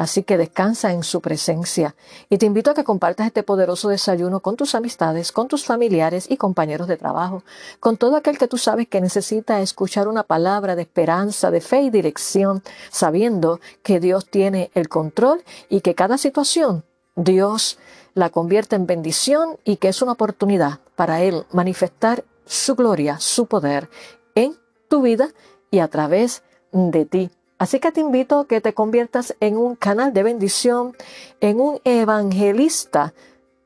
Así 0.00 0.22
que 0.22 0.38
descansa 0.38 0.92
en 0.92 1.02
su 1.02 1.20
presencia 1.20 1.94
y 2.30 2.38
te 2.38 2.46
invito 2.46 2.70
a 2.70 2.74
que 2.74 2.84
compartas 2.84 3.26
este 3.26 3.42
poderoso 3.42 3.90
desayuno 3.90 4.40
con 4.40 4.56
tus 4.56 4.74
amistades, 4.74 5.30
con 5.30 5.46
tus 5.46 5.66
familiares 5.66 6.24
y 6.30 6.38
compañeros 6.38 6.88
de 6.88 6.96
trabajo, 6.96 7.44
con 7.80 7.98
todo 7.98 8.16
aquel 8.16 8.38
que 8.38 8.48
tú 8.48 8.56
sabes 8.56 8.88
que 8.88 9.02
necesita 9.02 9.60
escuchar 9.60 10.08
una 10.08 10.22
palabra 10.22 10.74
de 10.74 10.80
esperanza, 10.80 11.50
de 11.50 11.60
fe 11.60 11.82
y 11.82 11.90
dirección, 11.90 12.62
sabiendo 12.90 13.60
que 13.82 14.00
Dios 14.00 14.24
tiene 14.30 14.70
el 14.74 14.88
control 14.88 15.44
y 15.68 15.82
que 15.82 15.94
cada 15.94 16.16
situación 16.16 16.82
Dios 17.14 17.78
la 18.14 18.30
convierte 18.30 18.76
en 18.76 18.86
bendición 18.86 19.58
y 19.64 19.76
que 19.76 19.88
es 19.88 20.00
una 20.00 20.12
oportunidad 20.12 20.80
para 20.96 21.20
Él 21.20 21.44
manifestar 21.52 22.24
su 22.46 22.74
gloria, 22.74 23.20
su 23.20 23.44
poder 23.44 23.90
en 24.34 24.56
tu 24.88 25.02
vida 25.02 25.28
y 25.70 25.80
a 25.80 25.88
través 25.88 26.42
de 26.72 27.04
ti. 27.04 27.30
Así 27.60 27.78
que 27.78 27.92
te 27.92 28.00
invito 28.00 28.40
a 28.40 28.46
que 28.46 28.62
te 28.62 28.72
conviertas 28.72 29.36
en 29.38 29.58
un 29.58 29.76
canal 29.76 30.14
de 30.14 30.22
bendición, 30.22 30.96
en 31.40 31.60
un 31.60 31.78
evangelista, 31.84 33.12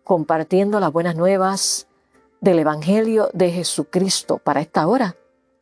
compartiendo 0.02 0.80
las 0.80 0.92
buenas 0.92 1.14
nuevas 1.14 1.86
del 2.40 2.58
Evangelio 2.58 3.30
de 3.34 3.52
Jesucristo 3.52 4.38
para 4.38 4.60
esta 4.60 4.88
hora. 4.88 5.14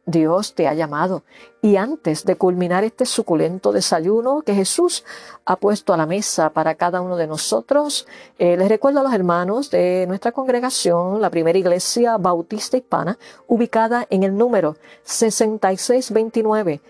Dios 0.06 0.54
te 0.54 0.66
ha 0.66 0.72
llamado 0.72 1.24
y 1.60 1.76
antes 1.76 2.24
de 2.24 2.36
culminar 2.36 2.84
este 2.84 3.04
suculento 3.04 3.70
desayuno 3.70 4.40
que 4.40 4.54
Jesús 4.54 5.04
ha 5.44 5.56
puesto 5.56 5.92
a 5.92 5.98
la 5.98 6.06
mesa 6.06 6.54
para 6.54 6.74
cada 6.74 7.02
uno 7.02 7.16
de 7.16 7.26
nosotros, 7.26 8.06
eh, 8.38 8.56
les 8.56 8.68
recuerdo 8.70 9.00
a 9.00 9.02
los 9.02 9.12
hermanos 9.12 9.70
de 9.70 10.06
nuestra 10.08 10.32
congregación, 10.32 11.20
la 11.20 11.28
primera 11.28 11.58
iglesia 11.58 12.16
bautista 12.16 12.78
hispana, 12.78 13.18
ubicada 13.46 14.06
en 14.08 14.22
el 14.22 14.34
número 14.34 14.76
6629 15.04 16.80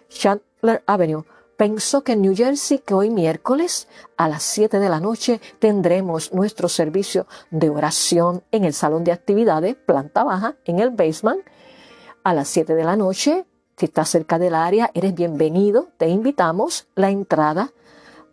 Avenue, 0.87 1.25
pensó 1.57 2.05
que 2.05 2.13
en 2.13 2.23
New 2.23 2.37
Jersey 2.37 2.79
que 2.79 2.95
hoy 2.95 3.11
miércoles 3.11 3.89
a 4.17 4.29
las 4.29 4.45
7 4.45 4.79
de 4.79 4.89
la 4.89 5.01
noche 5.01 5.41
tendremos 5.59 6.33
nuestro 6.33 6.69
servicio 6.69 7.27
de 7.51 7.69
oración 7.69 8.45
en 8.53 8.63
el 8.63 8.73
salón 8.73 9.03
de 9.03 9.11
actividades, 9.11 9.75
planta 9.75 10.23
baja, 10.23 10.55
en 10.65 10.79
el 10.79 10.91
basement, 10.91 11.43
a 12.23 12.33
las 12.33 12.47
7 12.47 12.77
de 12.77 12.85
la 12.85 12.95
noche. 12.95 13.45
Si 13.77 13.87
estás 13.87 14.09
cerca 14.11 14.39
del 14.39 14.55
área, 14.55 14.93
eres 14.95 15.17
bienvenido. 15.17 15.89
Te 15.97 16.09
invitamos. 16.09 16.87
La 16.95 17.11
entrada 17.11 17.73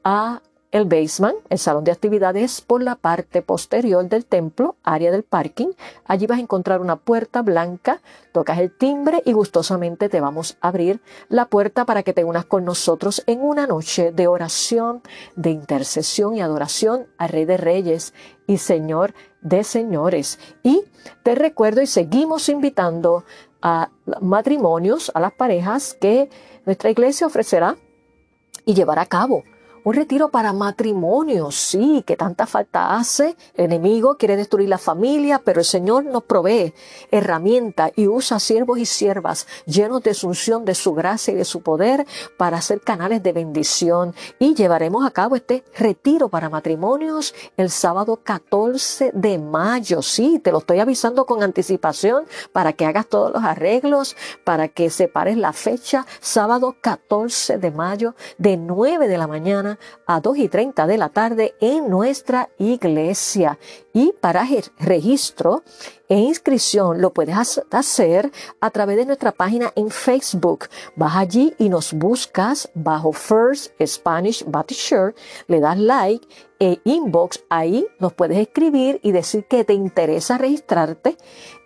a 0.04 0.44
El 0.72 0.86
basement, 0.86 1.36
el 1.50 1.58
salón 1.58 1.84
de 1.84 1.92
actividades, 1.92 2.62
por 2.62 2.84
la 2.84 2.94
parte 2.94 3.42
posterior 3.42 4.08
del 4.08 4.24
templo, 4.24 4.76
área 4.84 5.12
del 5.12 5.24
parking. 5.24 5.70
Allí 6.06 6.28
vas 6.28 6.38
a 6.38 6.42
encontrar 6.42 6.80
una 6.80 6.96
puerta 6.96 7.42
blanca, 7.42 8.04
tocas 8.34 8.60
el 8.60 8.78
timbre 8.78 9.24
y 9.26 9.34
gustosamente 9.34 10.10
te 10.10 10.22
vamos 10.22 10.58
a 10.62 10.68
abrir 10.68 11.02
la 11.28 11.46
puerta 11.46 11.86
para 11.86 12.04
que 12.04 12.14
te 12.14 12.24
unas 12.24 12.46
con 12.46 12.66
nosotros 12.66 13.24
en 13.26 13.42
una 13.42 13.66
noche 13.66 14.12
de 14.12 14.28
oración, 14.28 15.02
de 15.36 15.50
intercesión 15.50 16.36
y 16.36 16.42
adoración 16.42 17.08
al 17.18 17.30
Rey 17.30 17.46
de 17.46 17.58
Reyes 17.58 18.14
y 18.46 18.58
Señor 18.58 19.16
de 19.42 19.64
Señores. 19.64 20.38
Y 20.62 20.84
te 21.24 21.34
recuerdo 21.34 21.82
y 21.82 21.88
seguimos 21.88 22.48
invitando 22.48 23.24
a 23.64 23.90
matrimonios, 24.22 25.12
a 25.16 25.20
las 25.20 25.34
parejas 25.34 25.98
que 26.00 26.30
nuestra 26.68 26.92
iglesia 26.92 27.26
ofrecerá 27.26 27.76
y 28.66 28.76
llevará 28.76 29.02
a 29.02 29.08
cabo 29.08 29.44
un 29.84 29.94
retiro 29.94 30.30
para 30.30 30.52
matrimonios, 30.52 31.56
sí, 31.56 32.04
que 32.06 32.18
tanta 32.18 32.46
falta 32.46 32.96
hace. 32.96 33.36
El 33.54 33.66
enemigo 33.66 34.18
quiere 34.18 34.36
destruir 34.36 34.68
la 34.68 34.78
familia, 34.78 35.42
pero 35.44 35.60
el 35.60 35.66
Señor 35.66 36.06
nos 36.06 36.24
provee 36.24 36.74
herramientas 37.12 37.92
y 37.96 38.08
usa 38.08 38.40
siervos 38.40 38.80
y 38.80 38.86
siervas 38.86 39.48
llenos 39.66 40.04
de 40.04 40.12
asunción 40.12 40.66
de 40.66 40.76
su 40.76 40.94
gracia 40.94 41.34
y 41.34 41.38
de 41.38 41.46
su 41.46 41.62
poder 41.62 42.06
para 42.38 42.62
ser 42.62 42.82
canales 42.82 43.24
de 43.24 43.32
bendición. 43.32 44.14
Y 44.38 44.54
llevaremos 44.54 45.06
a 45.06 45.12
cabo 45.12 45.36
este 45.36 45.64
retiro 45.78 46.30
para 46.30 46.50
matrimonios 46.50 47.34
el 47.56 47.70
sábado 47.70 48.20
14 48.24 49.12
de 49.14 49.38
mayo. 49.38 50.02
Sí, 50.02 50.40
te 50.40 50.52
lo 50.52 50.60
estoy 50.60 50.80
avisando 50.80 51.26
con 51.26 51.44
anticipación 51.44 52.26
para 52.52 52.74
que 52.74 52.86
hagas 52.86 53.08
todos 53.08 53.32
los 53.34 53.44
arreglos, 53.44 54.16
para 54.44 54.68
que 54.68 54.90
separes 54.90 55.38
la 55.38 55.54
fecha. 55.54 56.06
Sábado 56.20 56.76
14 56.82 57.58
de 57.58 57.72
mayo 57.72 58.16
de 58.38 58.58
9 58.58 59.08
de 59.08 59.18
la 59.18 59.28
mañana 59.28 59.69
a 60.06 60.20
2 60.20 60.38
y 60.38 60.50
30 60.50 60.88
de 60.88 60.98
la 60.98 61.10
tarde 61.10 61.56
en 61.60 61.90
nuestra 61.90 62.50
iglesia. 62.58 63.60
Y 63.94 64.14
para 64.22 64.48
registro 64.80 65.64
e 66.08 66.18
inscripción 66.18 67.02
lo 67.02 67.14
puedes 67.14 67.36
hacer 67.72 68.32
a 68.60 68.72
través 68.72 68.98
de 68.98 69.06
nuestra 69.06 69.32
página 69.32 69.72
en 69.76 69.90
Facebook. 69.90 70.68
Vas 70.96 71.16
allí 71.16 71.54
y 71.58 71.70
nos 71.70 71.94
buscas 71.94 72.70
bajo 72.74 73.12
First 73.12 73.72
Spanish 73.86 74.44
Baptist 74.46 74.82
Church, 74.82 75.16
le 75.48 75.60
das 75.60 75.78
like 75.78 76.28
e 76.60 76.80
inbox, 76.84 77.44
ahí 77.50 77.86
nos 78.00 78.14
puedes 78.14 78.38
escribir 78.38 79.00
y 79.04 79.12
decir 79.12 79.46
que 79.46 79.64
te 79.64 79.74
interesa 79.74 80.38
registrarte. 80.38 81.18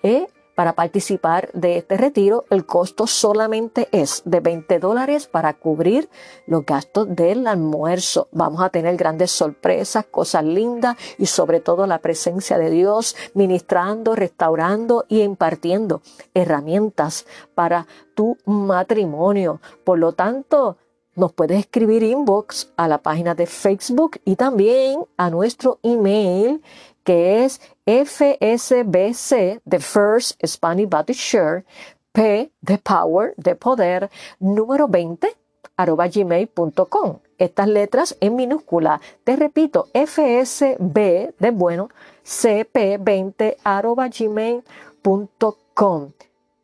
Eh, 0.03 0.27
para 0.55 0.73
participar 0.73 1.49
de 1.53 1.77
este 1.77 1.97
retiro, 1.97 2.45
el 2.49 2.65
costo 2.65 3.07
solamente 3.07 3.87
es 3.91 4.21
de 4.25 4.39
20 4.39 4.79
dólares 4.79 5.27
para 5.27 5.53
cubrir 5.53 6.09
los 6.45 6.65
gastos 6.65 7.15
del 7.15 7.47
almuerzo. 7.47 8.27
Vamos 8.31 8.61
a 8.61 8.69
tener 8.69 8.95
grandes 8.95 9.31
sorpresas, 9.31 10.05
cosas 10.05 10.43
lindas 10.43 10.95
y 11.17 11.25
sobre 11.25 11.59
todo 11.59 11.87
la 11.87 11.99
presencia 11.99 12.57
de 12.57 12.69
Dios 12.69 13.15
ministrando, 13.33 14.15
restaurando 14.15 15.05
y 15.07 15.21
impartiendo 15.21 16.01
herramientas 16.33 17.25
para 17.55 17.87
tu 18.13 18.37
matrimonio. 18.45 19.59
Por 19.83 19.97
lo 19.97 20.13
tanto, 20.13 20.77
nos 21.15 21.31
puedes 21.31 21.59
escribir 21.59 22.01
inbox 22.01 22.71
a 22.75 22.87
la 22.87 22.97
página 22.97 23.35
de 23.35 23.45
Facebook 23.45 24.19
y 24.25 24.35
también 24.35 25.05
a 25.15 25.29
nuestro 25.29 25.79
email 25.83 26.61
que 27.03 27.43
es 27.43 27.61
FSBC, 27.85 29.61
The 29.69 29.79
First 29.79 30.45
Spanish 30.45 30.89
Baptist 30.89 31.19
Church, 31.19 31.65
P 32.11 32.51
de 32.61 32.77
Power, 32.77 33.33
de 33.37 33.55
Poder, 33.55 34.09
número 34.39 34.87
20, 34.87 35.35
arroba 35.75 36.07
gmail.com. 36.07 37.19
Estas 37.37 37.67
letras 37.67 38.17
en 38.21 38.35
minúscula. 38.35 39.01
Te 39.23 39.35
repito, 39.35 39.87
FSB 39.93 41.33
de 41.37 41.51
bueno, 41.51 41.89
CP20 42.23 43.57
arroba 43.63 44.07
gmail.com. 44.07 46.11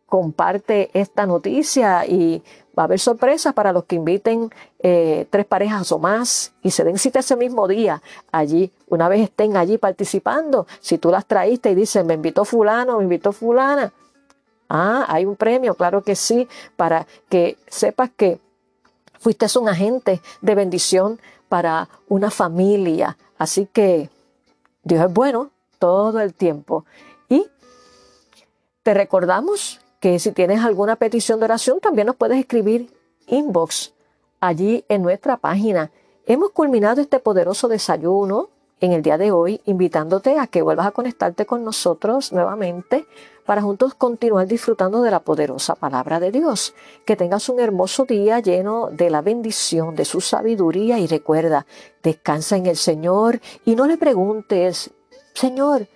Comparte 0.10 0.90
esta 0.94 1.26
noticia 1.26 2.06
y 2.06 2.44
Va 2.80 2.84
a 2.84 2.86
haber 2.86 3.00
sorpresas 3.02 3.54
para 3.54 3.74
los 3.74 3.84
que 3.84 3.98
inviten 3.98 4.50
eh, 4.80 5.28
tres 5.30 5.46
parejas 5.46 5.92
o 5.92 6.00
más 6.00 6.54
y 6.64 6.72
se 6.72 6.86
den 6.86 6.98
cita 6.98 7.20
ese 7.20 7.36
mismo 7.36 7.68
día 7.68 8.02
allí, 8.32 8.72
una 8.88 9.10
vez 9.10 9.20
estén 9.20 9.58
allí 9.58 9.78
participando. 9.78 10.66
Si 10.80 10.98
tú 10.98 11.12
las 11.12 11.26
traíste 11.26 11.72
y 11.72 11.76
dicen, 11.76 12.08
me 12.08 12.14
invitó 12.14 12.46
fulano, 12.46 13.00
me 13.00 13.04
invitó 13.04 13.34
fulana. 13.34 13.92
Ah, 14.70 15.04
hay 15.10 15.26
un 15.26 15.36
premio, 15.36 15.74
claro 15.74 16.04
que 16.04 16.16
sí, 16.16 16.48
para 16.78 17.06
que 17.28 17.58
sepas 17.68 18.12
que 18.16 18.40
fuiste 19.20 19.48
un 19.60 19.68
agente 19.68 20.22
de 20.40 20.56
bendición 20.56 21.20
para 21.50 21.90
una 22.08 22.32
familia. 22.32 23.18
Así 23.38 23.66
que 23.66 24.10
Dios 24.84 25.06
es 25.06 25.14
bueno 25.14 25.50
todo 25.80 26.22
el 26.22 26.34
tiempo. 26.34 26.86
Y 27.28 27.46
te 28.84 28.94
recordamos 28.94 29.82
que 30.00 30.20
si 30.20 30.32
tienes 30.32 30.64
alguna 30.64 30.96
petición 30.96 31.40
de 31.40 31.46
oración, 31.46 31.80
también 31.80 32.08
nos 32.08 32.16
puedes 32.16 32.40
escribir 32.40 32.94
inbox 33.28 33.94
allí 34.40 34.86
en 34.88 35.02
nuestra 35.02 35.38
página. 35.38 35.92
Hemos 36.26 36.52
culminado 36.52 37.02
este 37.02 37.20
poderoso 37.20 37.68
desayuno 37.68 38.50
en 38.82 38.94
el 38.94 39.02
día 39.02 39.18
de 39.18 39.32
hoy, 39.32 39.62
invitándote 39.66 40.40
a 40.40 40.48
que 40.48 40.62
vuelvas 40.62 40.88
a 40.88 40.92
conectarte 40.92 41.46
con 41.46 41.64
nosotros 41.64 42.32
nuevamente 42.32 43.06
para 43.46 43.62
juntos 43.62 43.94
continuar 43.94 44.48
disfrutando 44.48 45.02
de 45.02 45.12
la 45.12 45.20
poderosa 45.20 45.76
palabra 45.76 46.20
de 46.20 46.32
Dios. 46.32 46.74
Que 47.06 47.16
tengas 47.16 47.50
un 47.50 47.60
hermoso 47.60 48.06
día 48.06 48.40
lleno 48.40 48.90
de 48.92 49.10
la 49.10 49.22
bendición, 49.22 49.96
de 49.96 50.06
su 50.06 50.22
sabiduría 50.22 51.00
y 51.00 51.08
recuerda, 51.08 51.66
descansa 52.02 52.56
en 52.56 52.68
el 52.68 52.78
Señor 52.78 53.42
y 53.66 53.76
no 53.76 53.86
le 53.86 53.98
preguntes, 53.98 54.92
Señor, 55.34 55.88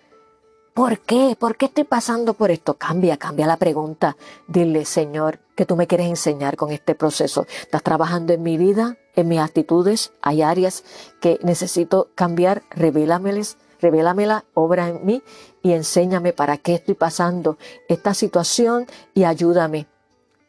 ¿Por 0.73 0.99
qué? 1.01 1.38
¿Por 1.39 1.55
qué 1.55 1.67
estoy 1.67 1.83
pasando 1.83 2.33
por 2.33 2.49
esto? 2.49 2.73
Cambia, 2.73 3.17
cambia 3.17 3.45
la 3.45 3.57
pregunta. 3.57 4.17
Dile, 4.47 4.86
Señor, 4.86 5.38
que 5.55 5.67
tú 5.67 5.75
me 5.75 5.86
quieres 5.86 6.07
enseñar 6.07 6.55
con 6.55 6.71
este 6.71 6.95
proceso. 6.95 7.45
¿Estás 7.62 7.83
trabajando 7.83 8.33
en 8.33 8.41
mi 8.41 8.57
vida, 8.57 8.97
en 9.15 9.27
mis 9.27 9.39
actitudes? 9.39 10.13
¿Hay 10.21 10.41
áreas 10.41 10.83
que 11.21 11.39
necesito 11.43 12.09
cambiar? 12.15 12.63
Revélameles, 12.71 13.57
revélamela, 13.81 14.45
obra 14.55 14.88
en 14.88 15.05
mí 15.05 15.21
y 15.62 15.73
enséñame 15.73 16.33
para 16.33 16.57
qué 16.57 16.73
estoy 16.73 16.95
pasando 16.95 17.59
esta 17.88 18.15
situación 18.15 18.88
y 19.13 19.25
ayúdame, 19.25 19.86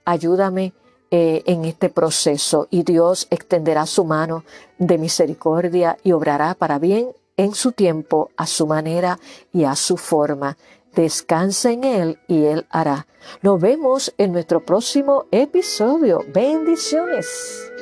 ayúdame 0.07 0.73
eh, 1.11 1.43
en 1.45 1.67
este 1.67 1.91
proceso 1.91 2.67
y 2.71 2.83
Dios 2.83 3.27
extenderá 3.29 3.85
su 3.85 4.07
mano 4.07 4.45
de 4.79 4.97
misericordia 4.97 5.99
y 6.03 6.13
obrará 6.13 6.55
para 6.55 6.79
bien 6.79 7.11
en 7.37 7.55
su 7.55 7.73
tiempo, 7.73 8.31
a 8.37 8.47
su 8.47 8.67
manera 8.67 9.19
y 9.53 9.65
a 9.65 9.77
su 9.77 9.97
forma. 9.97 10.57
Descansa 10.95 11.73
en 11.73 11.85
Él 11.85 12.19
y 12.29 12.45
Él 12.45 12.67
hará. 12.71 13.07
Nos 13.43 13.61
vemos 13.61 14.15
en 14.19 14.33
nuestro 14.33 14.65
próximo 14.65 15.27
episodio. 15.33 16.21
Bendiciones. 16.33 17.74